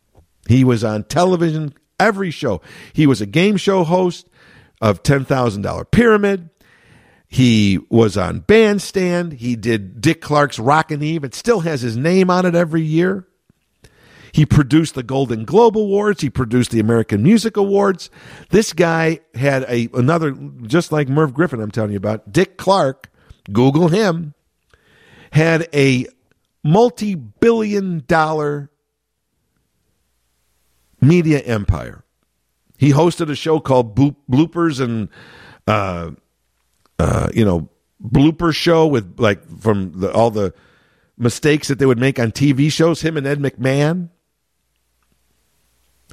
[0.48, 2.60] He was on television every show.
[2.92, 4.28] He was a game show host
[4.80, 6.50] of $10,000 Pyramid.
[7.28, 9.34] He was on Bandstand.
[9.34, 11.22] He did Dick Clark's Rockin' Eve.
[11.22, 13.26] It still has his name on it every year.
[14.32, 16.22] He produced the Golden Globe Awards.
[16.22, 18.10] He produced the American Music Awards.
[18.50, 22.32] This guy had a another, just like Merv Griffin, I'm telling you about.
[22.32, 23.10] Dick Clark,
[23.52, 24.34] Google him,
[25.32, 26.06] had a
[26.62, 28.70] multi-billion dollar
[31.00, 32.04] media empire.
[32.80, 35.10] He hosted a show called Bloopers and
[35.66, 36.12] uh,
[36.98, 37.68] uh, you know,
[38.02, 40.54] blooper show with like from the, all the
[41.18, 43.02] mistakes that they would make on TV shows.
[43.02, 44.08] Him and Ed McMahon.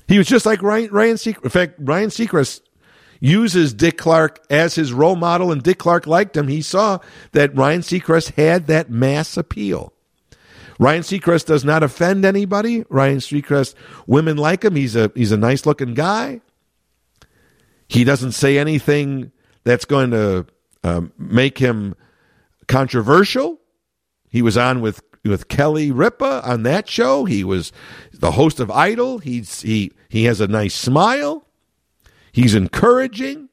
[0.09, 1.43] He was just like Ryan, Ryan Seacrest.
[1.45, 2.59] In fact, Ryan Seacrest
[3.22, 6.49] uses Dick Clark as his role model, and Dick Clark liked him.
[6.49, 6.99] He saw
[7.32, 9.93] that Ryan Seacrest had that mass appeal.
[10.80, 12.84] Ryan Seacrest does not offend anybody.
[12.89, 13.74] Ryan Seacrest,
[14.05, 14.76] women like him.
[14.76, 16.41] He's a he's a nice looking guy.
[17.88, 19.32] He doesn't say anything
[19.64, 20.46] that's going to
[20.84, 21.96] um, make him
[22.68, 23.60] controversial.
[24.30, 27.26] He was on with with Kelly Ripa on that show.
[27.26, 27.72] He was
[28.14, 29.20] the host of Idol.
[29.20, 31.46] He's he he has a nice smile.
[32.32, 33.50] He's encouraging.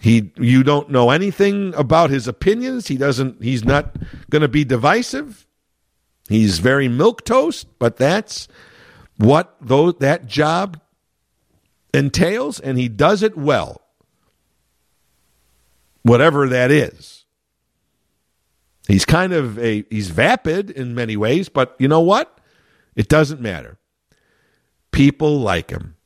[0.00, 2.88] He you don't know anything about his opinions.
[2.88, 3.96] He doesn't he's not
[4.30, 5.46] going to be divisive.
[6.28, 8.48] He's very milk toast, but that's
[9.16, 10.80] what though that job
[11.96, 13.80] entails and he does it well
[16.06, 17.24] whatever that is.
[18.86, 22.38] He's kind of a he's vapid in many ways, but you know what?
[22.94, 23.78] It doesn't matter.
[24.92, 25.96] People like him.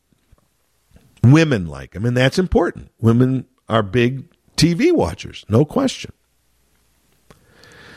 [1.23, 2.91] Women like him, and that's important.
[2.99, 4.25] Women are big
[4.57, 6.13] TV watchers, no question.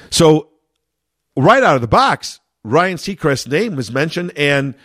[0.09, 0.49] So,
[1.37, 4.75] right out of the box, Ryan Seacrest's name was mentioned, and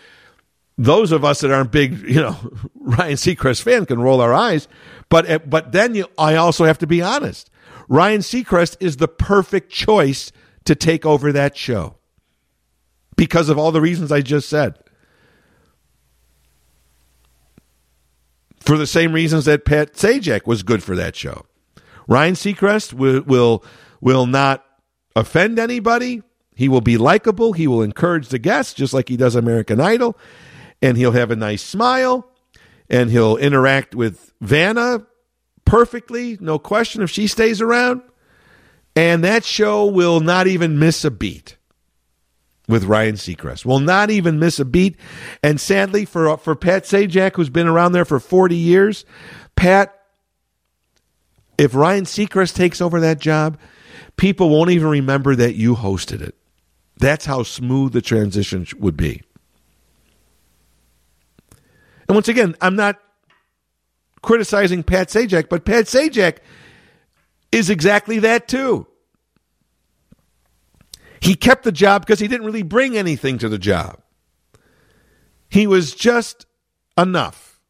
[0.78, 2.36] those of us that aren't big, you know,
[2.76, 4.68] Ryan Seacrest fan can roll our eyes.
[5.08, 7.50] But uh, but then you, I also have to be honest.
[7.88, 10.30] Ryan Seacrest is the perfect choice
[10.64, 11.96] to take over that show
[13.16, 14.78] because of all the reasons I just said.
[18.60, 21.46] For the same reasons that Pat Sajak was good for that show.
[22.06, 23.64] Ryan Seacrest will will,
[24.00, 24.64] will not
[25.16, 26.22] offend anybody.
[26.54, 27.52] He will be likable.
[27.52, 30.16] He will encourage the guests just like he does American Idol
[30.82, 32.28] and he'll have a nice smile
[32.88, 35.06] and he'll interact with Vanna
[35.64, 38.02] perfectly, no question, if she stays around.
[38.96, 41.56] And that show will not even miss a beat
[42.68, 43.64] with Ryan Seacrest.
[43.64, 44.96] Will not even miss a beat.
[45.42, 49.04] And sadly, for for Pat Sajak, who's been around there for 40 years,
[49.56, 49.94] Pat,
[51.56, 53.58] if Ryan Seacrest takes over that job,
[54.16, 56.34] people won't even remember that you hosted it.
[56.96, 59.22] That's how smooth the transition would be.
[62.08, 62.98] And once again, I'm not
[64.22, 66.38] criticizing Pat Sajak, but Pat Sajak
[67.52, 68.86] is exactly that too.
[71.20, 74.00] He kept the job because he didn't really bring anything to the job.
[75.48, 76.46] He was just
[76.96, 77.60] enough.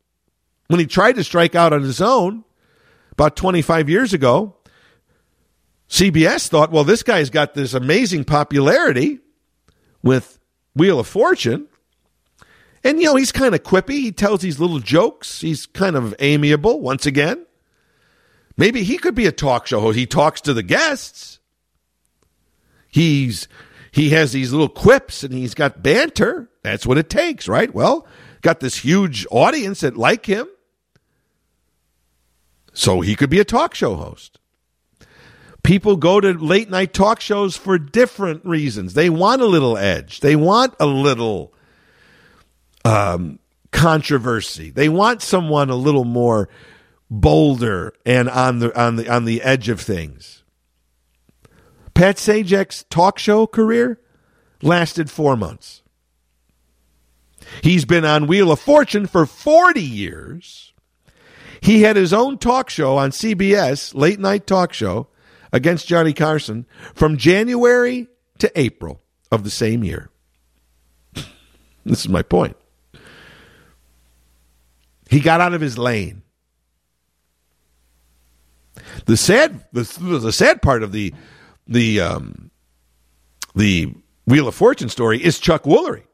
[0.68, 2.45] When he tried to strike out on his own
[3.12, 4.57] about 25 years ago,
[5.89, 9.20] CBS thought, well, this guy's got this amazing popularity
[10.03, 10.39] with
[10.74, 11.66] Wheel of Fortune.
[12.85, 14.01] And, you know, he's kind of quippy.
[14.01, 15.41] He tells these little jokes.
[15.41, 17.45] He's kind of amiable once again.
[18.57, 19.99] Maybe he could be a talk show host.
[19.99, 21.39] He talks to the guests.
[22.89, 23.49] He's
[23.91, 26.51] he has these little quips and he's got banter.
[26.62, 27.72] That's what it takes, right?
[27.72, 28.07] Well,
[28.43, 30.47] got this huge audience that like him.
[32.72, 34.39] So he could be a talk show host.
[35.62, 38.95] People go to late night talk shows for different reasons.
[38.95, 40.20] They want a little edge.
[40.20, 41.53] They want a little
[42.85, 43.39] um,
[43.72, 44.70] controversy.
[44.70, 46.49] They want someone a little more
[47.11, 50.43] bolder and on the on the on the edge of things.
[51.95, 54.01] Pat Sajak's talk show career
[54.62, 55.83] lasted four months.
[57.62, 60.72] He's been on Wheel of Fortune for 40 years.
[61.61, 65.09] He had his own talk show on CBS, late night talk show,
[65.53, 68.07] against Johnny Carson from January
[68.39, 69.01] to April
[69.33, 70.11] of the same year.
[71.85, 72.57] this is my point.
[75.09, 76.22] He got out of his lane.
[79.06, 79.82] The sad, the,
[80.20, 81.14] the sad part of the
[81.66, 82.50] the um,
[83.54, 83.92] the
[84.26, 86.04] Wheel of Fortune story is Chuck Woolery.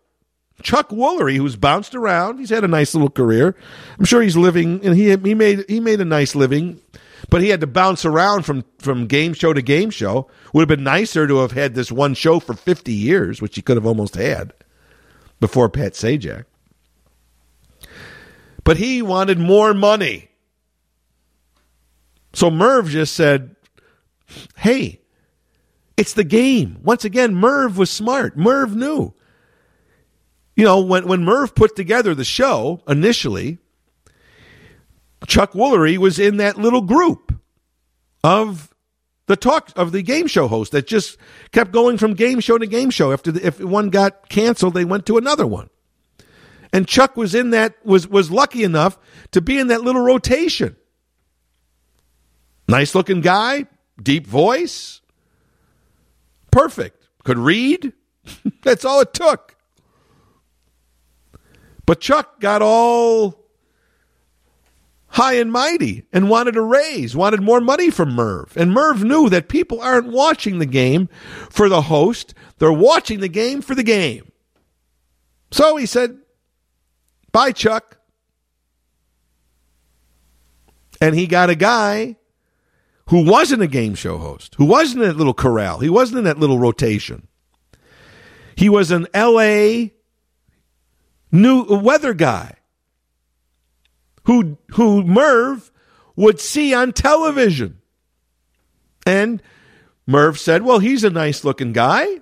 [0.63, 3.57] Chuck Woolery, who's bounced around, he's had a nice little career.
[3.99, 6.81] I'm sure he's living, and he he made he made a nice living,
[7.29, 10.29] but he had to bounce around from from game show to game show.
[10.53, 13.63] Would have been nicer to have had this one show for 50 years, which he
[13.63, 14.53] could have almost had
[15.41, 16.45] before Pat Sajak.
[18.65, 20.31] But he wanted more money.
[22.33, 23.55] So Merv just said,
[24.57, 25.01] Hey,
[25.97, 26.79] it's the game.
[26.83, 28.37] Once again, Merv was smart.
[28.37, 29.15] Merv knew.
[30.57, 33.59] You know, when, when Merv put together the show initially,
[35.27, 37.35] Chuck Woolery was in that little group
[38.23, 38.73] of
[39.27, 41.17] the talk of the game show host that just
[41.53, 43.13] kept going from game show to game show.
[43.13, 45.71] After the, if one got canceled, they went to another one.
[46.75, 48.99] And Chuck was in that was was lucky enough
[49.31, 50.75] to be in that little rotation.
[52.67, 53.67] Nice looking guy,
[54.03, 55.01] deep voice,
[56.51, 57.07] perfect.
[57.23, 57.93] Could read.
[58.65, 59.55] That's all it took.
[61.87, 63.45] But Chuck got all
[65.07, 68.57] high and mighty and wanted a raise, wanted more money from Merv.
[68.57, 71.09] And Merv knew that people aren't watching the game
[71.51, 74.33] for the host, they're watching the game for the game.
[75.53, 76.19] So he said,
[77.35, 77.99] Bye, Chuck.
[81.01, 82.15] And he got a guy
[83.09, 86.25] who wasn't a game show host, who wasn't in that little corral, he wasn't in
[86.25, 87.27] that little rotation.
[88.55, 89.87] He was an LA
[91.33, 92.55] new weather guy
[94.27, 95.73] who who Merv
[96.15, 97.81] would see on television.
[99.05, 99.43] And
[100.07, 102.21] Merv said, "Well, he's a nice looking guy.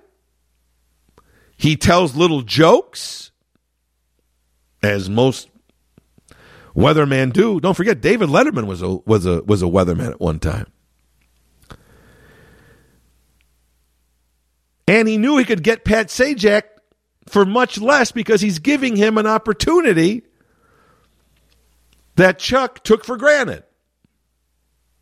[1.55, 3.29] He tells little jokes
[4.83, 5.49] as most
[6.75, 7.59] weathermen do.
[7.59, 10.67] Don't forget David Letterman was a was a was a weatherman at one time.
[14.87, 16.63] And he knew he could get Pat Sajak
[17.27, 20.23] for much less because he's giving him an opportunity
[22.15, 23.63] that Chuck took for granted.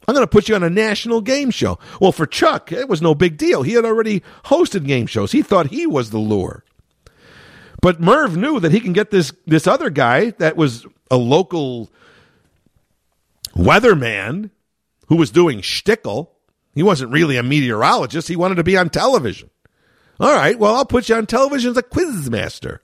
[0.07, 1.77] I'm going to put you on a national game show.
[1.99, 3.63] Well, for Chuck, it was no big deal.
[3.63, 5.31] He had already hosted game shows.
[5.31, 6.63] He thought he was the lure.
[7.81, 11.89] But Merv knew that he can get this this other guy that was a local
[13.55, 14.51] weatherman
[15.07, 16.29] who was doing shtickle.
[16.73, 18.27] He wasn't really a meteorologist.
[18.27, 19.49] He wanted to be on television.
[20.19, 22.81] All right, well, I'll put you on television as a quiz master.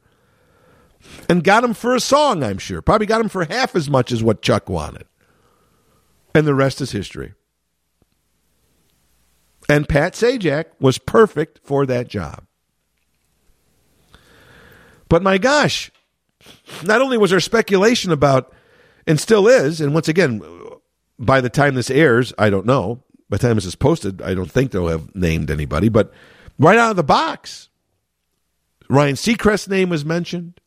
[1.30, 2.82] And got him for a song, I'm sure.
[2.82, 5.06] Probably got him for half as much as what Chuck wanted.
[6.34, 7.34] And the rest is history.
[9.70, 12.47] And Pat Sajak was perfect for that job.
[15.10, 15.92] But my gosh,
[16.84, 18.54] not only was there speculation about,
[19.06, 20.42] and still is, and once again,
[21.18, 23.04] by the time this airs, I don't know.
[23.30, 26.14] By the time this is posted, I don't think they'll have named anybody, but
[26.60, 27.70] right out of the box,
[28.90, 30.60] Ryan Seacrest's name was mentioned.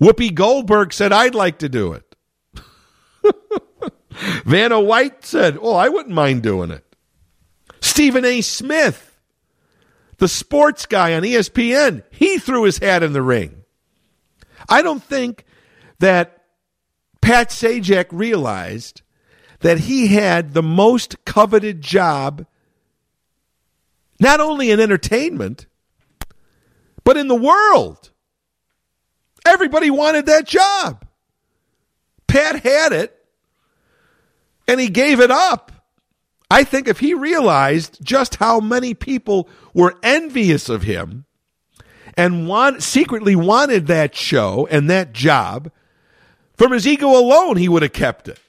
[0.00, 2.14] Whoopi Goldberg said, I'd like to do it.
[4.44, 6.84] Vanna White said, Oh, I wouldn't mind doing it.
[7.80, 8.40] Stephen A.
[8.40, 9.18] Smith,
[10.18, 13.57] the sports guy on ESPN, he threw his hat in the ring.
[14.68, 15.44] I don't think
[15.98, 16.44] that
[17.20, 19.02] Pat Sajak realized
[19.60, 22.46] that he had the most coveted job,
[24.20, 25.66] not only in entertainment,
[27.04, 28.10] but in the world.
[29.46, 31.06] Everybody wanted that job.
[32.26, 33.16] Pat had it,
[34.68, 35.72] and he gave it up
[36.50, 41.26] I think if he realized just how many people were envious of him
[42.18, 45.70] and want, secretly wanted that show and that job,
[46.56, 48.40] from his ego alone, he would have kept it.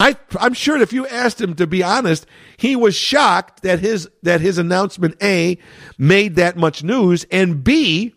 [0.00, 4.08] I, I'm sure if you asked him to be honest, he was shocked that his
[4.24, 5.56] that his announcement A
[5.96, 8.12] made that much news, and B,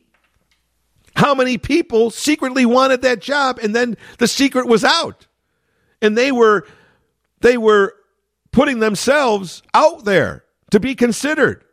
[1.15, 5.27] how many people secretly wanted that job, and then the secret was out,
[6.01, 6.65] and they were
[7.41, 7.93] they were
[8.51, 11.63] putting themselves out there to be considered.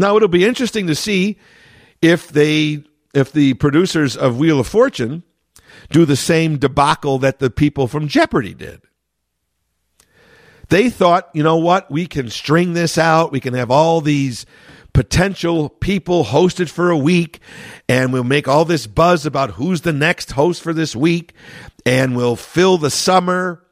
[0.00, 1.38] Now it'll be interesting to see
[2.00, 5.24] if they if the producers of Wheel of Fortune
[5.90, 8.80] do the same debacle that the people from Jeopardy did.
[10.70, 13.32] They thought, you know what, we can string this out.
[13.32, 14.46] We can have all these
[14.92, 17.40] potential people hosted for a week,
[17.88, 21.34] and we'll make all this buzz about who's the next host for this week,
[21.84, 23.64] and we'll fill the summer,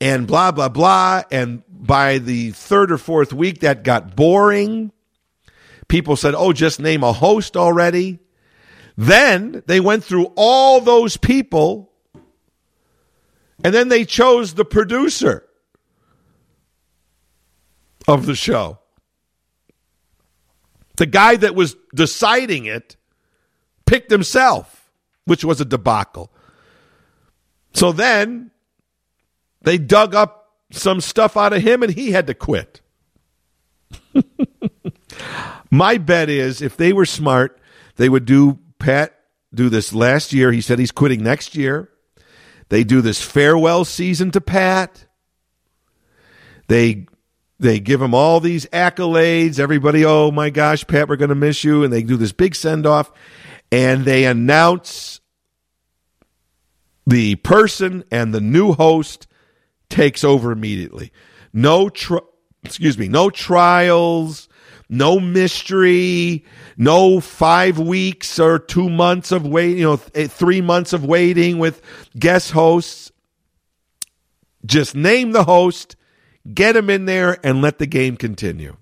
[0.00, 1.22] and blah, blah, blah.
[1.30, 4.90] And by the third or fourth week, that got boring.
[5.92, 8.18] People said, oh, just name a host already.
[8.96, 11.92] Then they went through all those people
[13.62, 15.46] and then they chose the producer
[18.08, 18.78] of the show.
[20.96, 22.96] The guy that was deciding it
[23.84, 24.90] picked himself,
[25.26, 26.32] which was a debacle.
[27.74, 28.50] So then
[29.60, 32.80] they dug up some stuff out of him and he had to quit.
[35.72, 37.58] My bet is if they were smart,
[37.96, 39.18] they would do Pat
[39.54, 40.52] do this last year.
[40.52, 41.88] He said he's quitting next year.
[42.68, 45.06] They do this farewell season to Pat.
[46.68, 47.06] They
[47.58, 49.58] they give him all these accolades.
[49.58, 51.84] Everybody, oh my gosh, Pat, we're going to miss you.
[51.84, 53.10] And they do this big send off,
[53.70, 55.20] and they announce
[57.06, 59.26] the person and the new host
[59.88, 61.12] takes over immediately.
[61.52, 62.18] No, tr-
[62.62, 64.48] excuse me, no trials,
[64.92, 66.44] no mystery,
[66.76, 71.02] no five weeks or two months of wait, you know, th- eh, three months of
[71.02, 71.80] waiting with
[72.18, 73.10] guest hosts.
[74.66, 75.96] Just name the host,
[76.52, 78.76] get him in there, and let the game continue.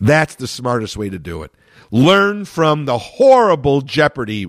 [0.00, 1.52] That's the smartest way to do it.
[1.92, 4.46] Learn from the horrible Jeopardy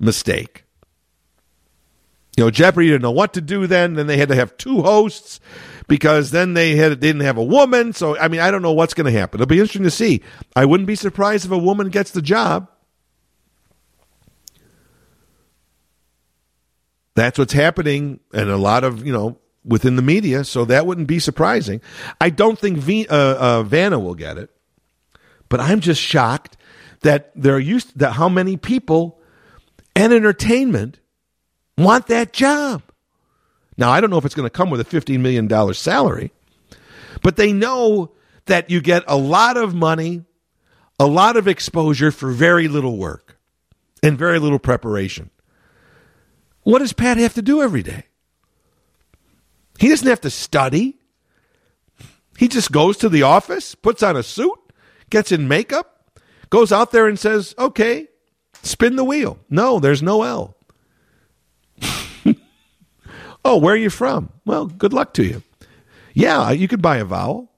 [0.00, 0.64] mistake.
[2.36, 3.94] You know, Jeopardy didn't know what to do then.
[3.94, 5.38] Then they had to have two hosts
[5.90, 7.92] because then they had didn't have a woman.
[7.92, 9.40] So I mean, I don't know what's going to happen.
[9.40, 10.22] It'll be interesting to see.
[10.54, 12.70] I wouldn't be surprised if a woman gets the job.
[17.16, 20.44] That's what's happening, and a lot of you know within the media.
[20.44, 21.80] So that wouldn't be surprising.
[22.20, 24.48] I don't think v, uh, uh, Vanna will get it,
[25.48, 26.56] but I'm just shocked
[27.00, 29.20] that there are used that how many people
[29.96, 31.00] and entertainment
[31.76, 32.82] want that job.
[33.80, 36.32] Now, I don't know if it's going to come with a $15 million salary,
[37.22, 38.12] but they know
[38.44, 40.26] that you get a lot of money,
[40.98, 43.38] a lot of exposure for very little work
[44.02, 45.30] and very little preparation.
[46.62, 48.04] What does Pat have to do every day?
[49.78, 50.98] He doesn't have to study.
[52.36, 54.58] He just goes to the office, puts on a suit,
[55.08, 56.20] gets in makeup,
[56.50, 58.08] goes out there and says, okay,
[58.62, 59.38] spin the wheel.
[59.48, 60.54] No, there's no L.
[63.44, 64.30] Oh, where are you from?
[64.44, 65.42] Well, good luck to you.
[66.14, 67.50] Yeah, you could buy a vowel.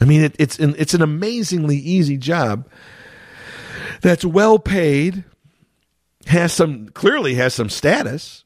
[0.00, 2.68] I mean, it, it's an, it's an amazingly easy job
[4.00, 5.24] that's well paid,
[6.26, 8.44] has some clearly has some status.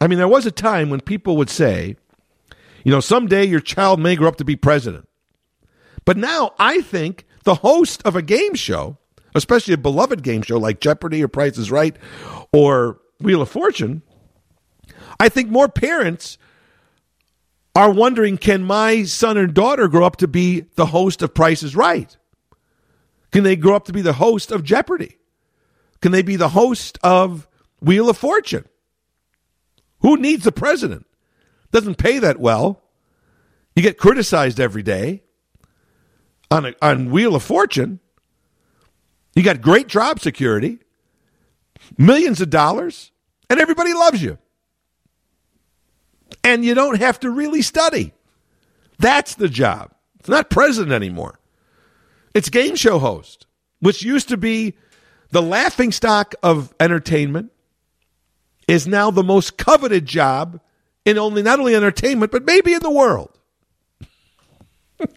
[0.00, 1.96] I mean, there was a time when people would say,
[2.82, 5.08] you know, someday your child may grow up to be president.
[6.04, 8.98] But now I think the host of a game show,
[9.34, 11.96] especially a beloved game show like Jeopardy or Price is Right
[12.52, 14.02] or Wheel of Fortune,
[15.24, 16.36] I think more parents
[17.74, 21.62] are wondering can my son and daughter grow up to be the host of Price
[21.62, 22.14] is Right?
[23.32, 25.16] Can they grow up to be the host of Jeopardy?
[26.02, 27.48] Can they be the host of
[27.80, 28.66] Wheel of Fortune?
[30.00, 31.06] Who needs the president?
[31.72, 32.82] Doesn't pay that well.
[33.74, 35.22] You get criticized every day
[36.50, 37.98] on, a, on Wheel of Fortune.
[39.34, 40.80] You got great job security,
[41.96, 43.10] millions of dollars,
[43.48, 44.36] and everybody loves you
[46.42, 48.12] and you don't have to really study.
[48.98, 49.92] That's the job.
[50.20, 51.38] It's not president anymore.
[52.34, 53.46] It's game show host,
[53.80, 54.74] which used to be
[55.30, 57.50] the laughing stock of entertainment,
[58.66, 60.60] is now the most coveted job
[61.04, 63.36] in only not only entertainment, but maybe in the world.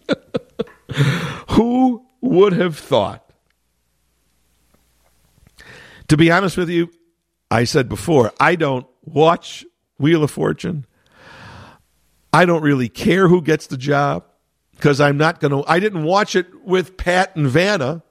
[1.50, 3.24] Who would have thought?
[6.08, 6.90] To be honest with you,
[7.50, 9.64] I said before, I don't watch
[9.98, 10.86] Wheel of Fortune.
[12.38, 14.24] I don't really care who gets the job
[14.76, 15.68] because I'm not going to.
[15.68, 18.04] I didn't watch it with Pat and Vanna,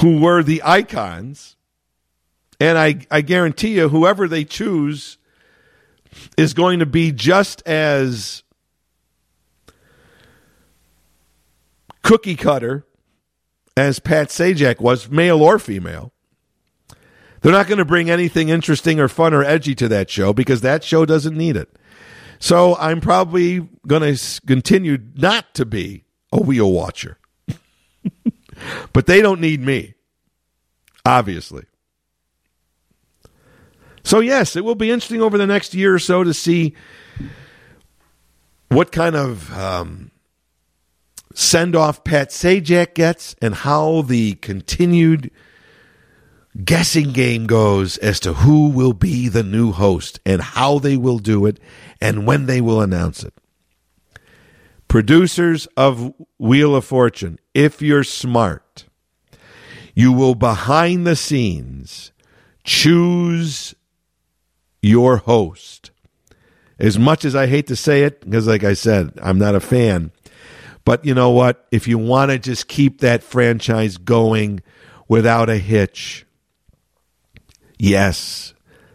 [0.00, 1.54] who were the icons.
[2.58, 5.18] And I, I guarantee you, whoever they choose
[6.36, 8.42] is going to be just as
[12.02, 12.84] cookie cutter
[13.76, 16.12] as Pat Sajak was, male or female.
[17.42, 20.60] They're not going to bring anything interesting or fun or edgy to that show because
[20.62, 21.78] that show doesn't need it.
[22.38, 27.18] So I'm probably going to continue not to be a wheel watcher.
[28.92, 29.94] but they don't need me,
[31.04, 31.64] obviously.
[34.02, 36.74] So, yes, it will be interesting over the next year or so to see
[38.68, 40.10] what kind of um,
[41.34, 45.30] send off Pat Sajak gets and how the continued
[46.64, 51.18] guessing game goes as to who will be the new host and how they will
[51.18, 51.60] do it
[52.00, 53.34] and when they will announce it.
[54.88, 58.84] Producers of Wheel of Fortune, if you're smart,
[59.94, 62.12] you will behind the scenes
[62.62, 63.74] choose
[64.82, 65.90] your host.
[66.78, 69.60] As much as I hate to say it, because like I said, I'm not a
[69.60, 70.12] fan.
[70.84, 71.66] But you know what?
[71.72, 74.60] If you want to just keep that franchise going
[75.08, 76.26] without a hitch,
[77.78, 78.54] yes,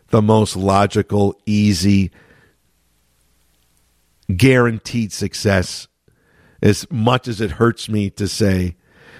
[0.09, 2.11] the most logical, easy,
[4.37, 5.87] guaranteed success,
[6.61, 8.75] as much as it hurts me to say,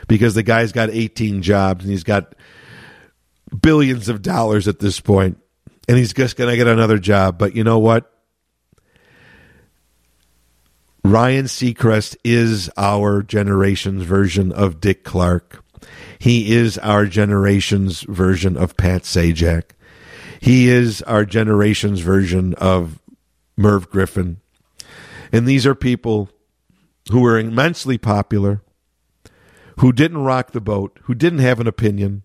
[0.07, 2.35] because the guy's got 18 jobs and he's got
[3.61, 5.37] billions of dollars at this point,
[5.87, 7.37] and he's just going to get another job.
[7.37, 8.07] But you know what?
[11.03, 15.63] Ryan Seacrest is our generation's version of Dick Clark.
[16.19, 19.71] He is our generation's version of Pat Sajak.
[20.39, 22.99] He is our generation's version of
[23.57, 24.40] Merv Griffin.
[25.31, 26.29] And these are people
[27.11, 28.61] who were immensely popular,
[29.79, 32.23] who didn't rock the boat, who didn't have an opinion.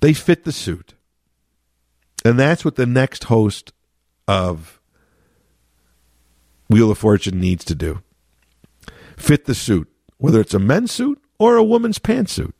[0.00, 0.94] They fit the suit.
[2.24, 3.72] And that's what the next host
[4.26, 4.80] of
[6.68, 8.02] Wheel of Fortune needs to do
[9.16, 9.88] fit the suit,
[10.18, 12.52] whether it's a men's suit or a woman's pantsuit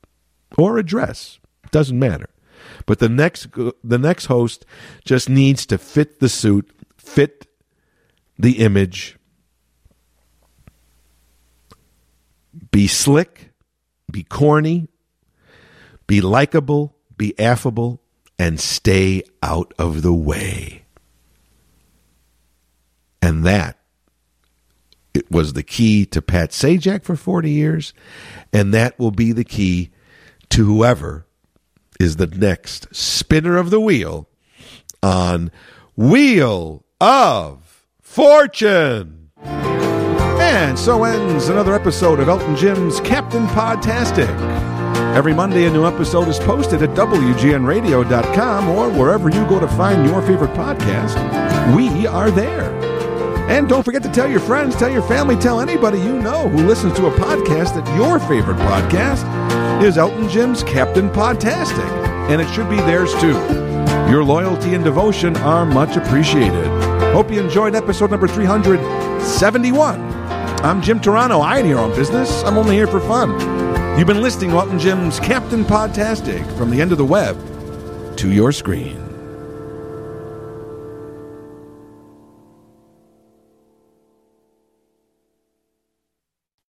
[0.57, 1.39] or a dress.
[1.65, 2.31] It Doesn't matter.
[2.87, 4.65] But the next the next host
[5.05, 7.47] just needs to fit the suit, fit
[8.39, 9.17] the image,
[12.71, 13.51] be slick,
[14.11, 14.89] be corny,
[16.07, 18.01] be likable, be affable,
[18.39, 20.85] and stay out of the way.
[23.21, 23.79] And that
[25.13, 27.93] it was the key to Pat Sajak for 40 years,
[28.53, 29.91] and that will be the key
[30.51, 31.27] to whoever
[31.99, 34.29] is the next spinner of the wheel
[35.03, 35.51] on
[35.97, 37.68] Wheel of
[38.19, 39.31] Fortune.
[39.45, 44.29] And so ends another episode of Elton Jim's Captain Podtastic.
[45.15, 50.05] Every Monday, a new episode is posted at WGNRadio.com or wherever you go to find
[50.05, 51.15] your favorite podcast.
[51.77, 52.65] We are there.
[53.49, 56.67] And don't forget to tell your friends, tell your family, tell anybody you know who
[56.67, 59.23] listens to a podcast that your favorite podcast
[59.81, 61.89] is Elton Jim's Captain Podtastic.
[62.29, 63.39] And it should be theirs too.
[64.11, 66.88] Your loyalty and devotion are much appreciated.
[67.13, 70.01] Hope you enjoyed episode number 371.
[70.63, 71.41] I'm Jim Turano.
[71.43, 72.45] I ain't here on business.
[72.45, 73.31] I'm only here for fun.
[73.99, 77.37] You've been listening to Elton Jim's Captain Podtastic from the end of the web
[78.19, 79.08] to your screen.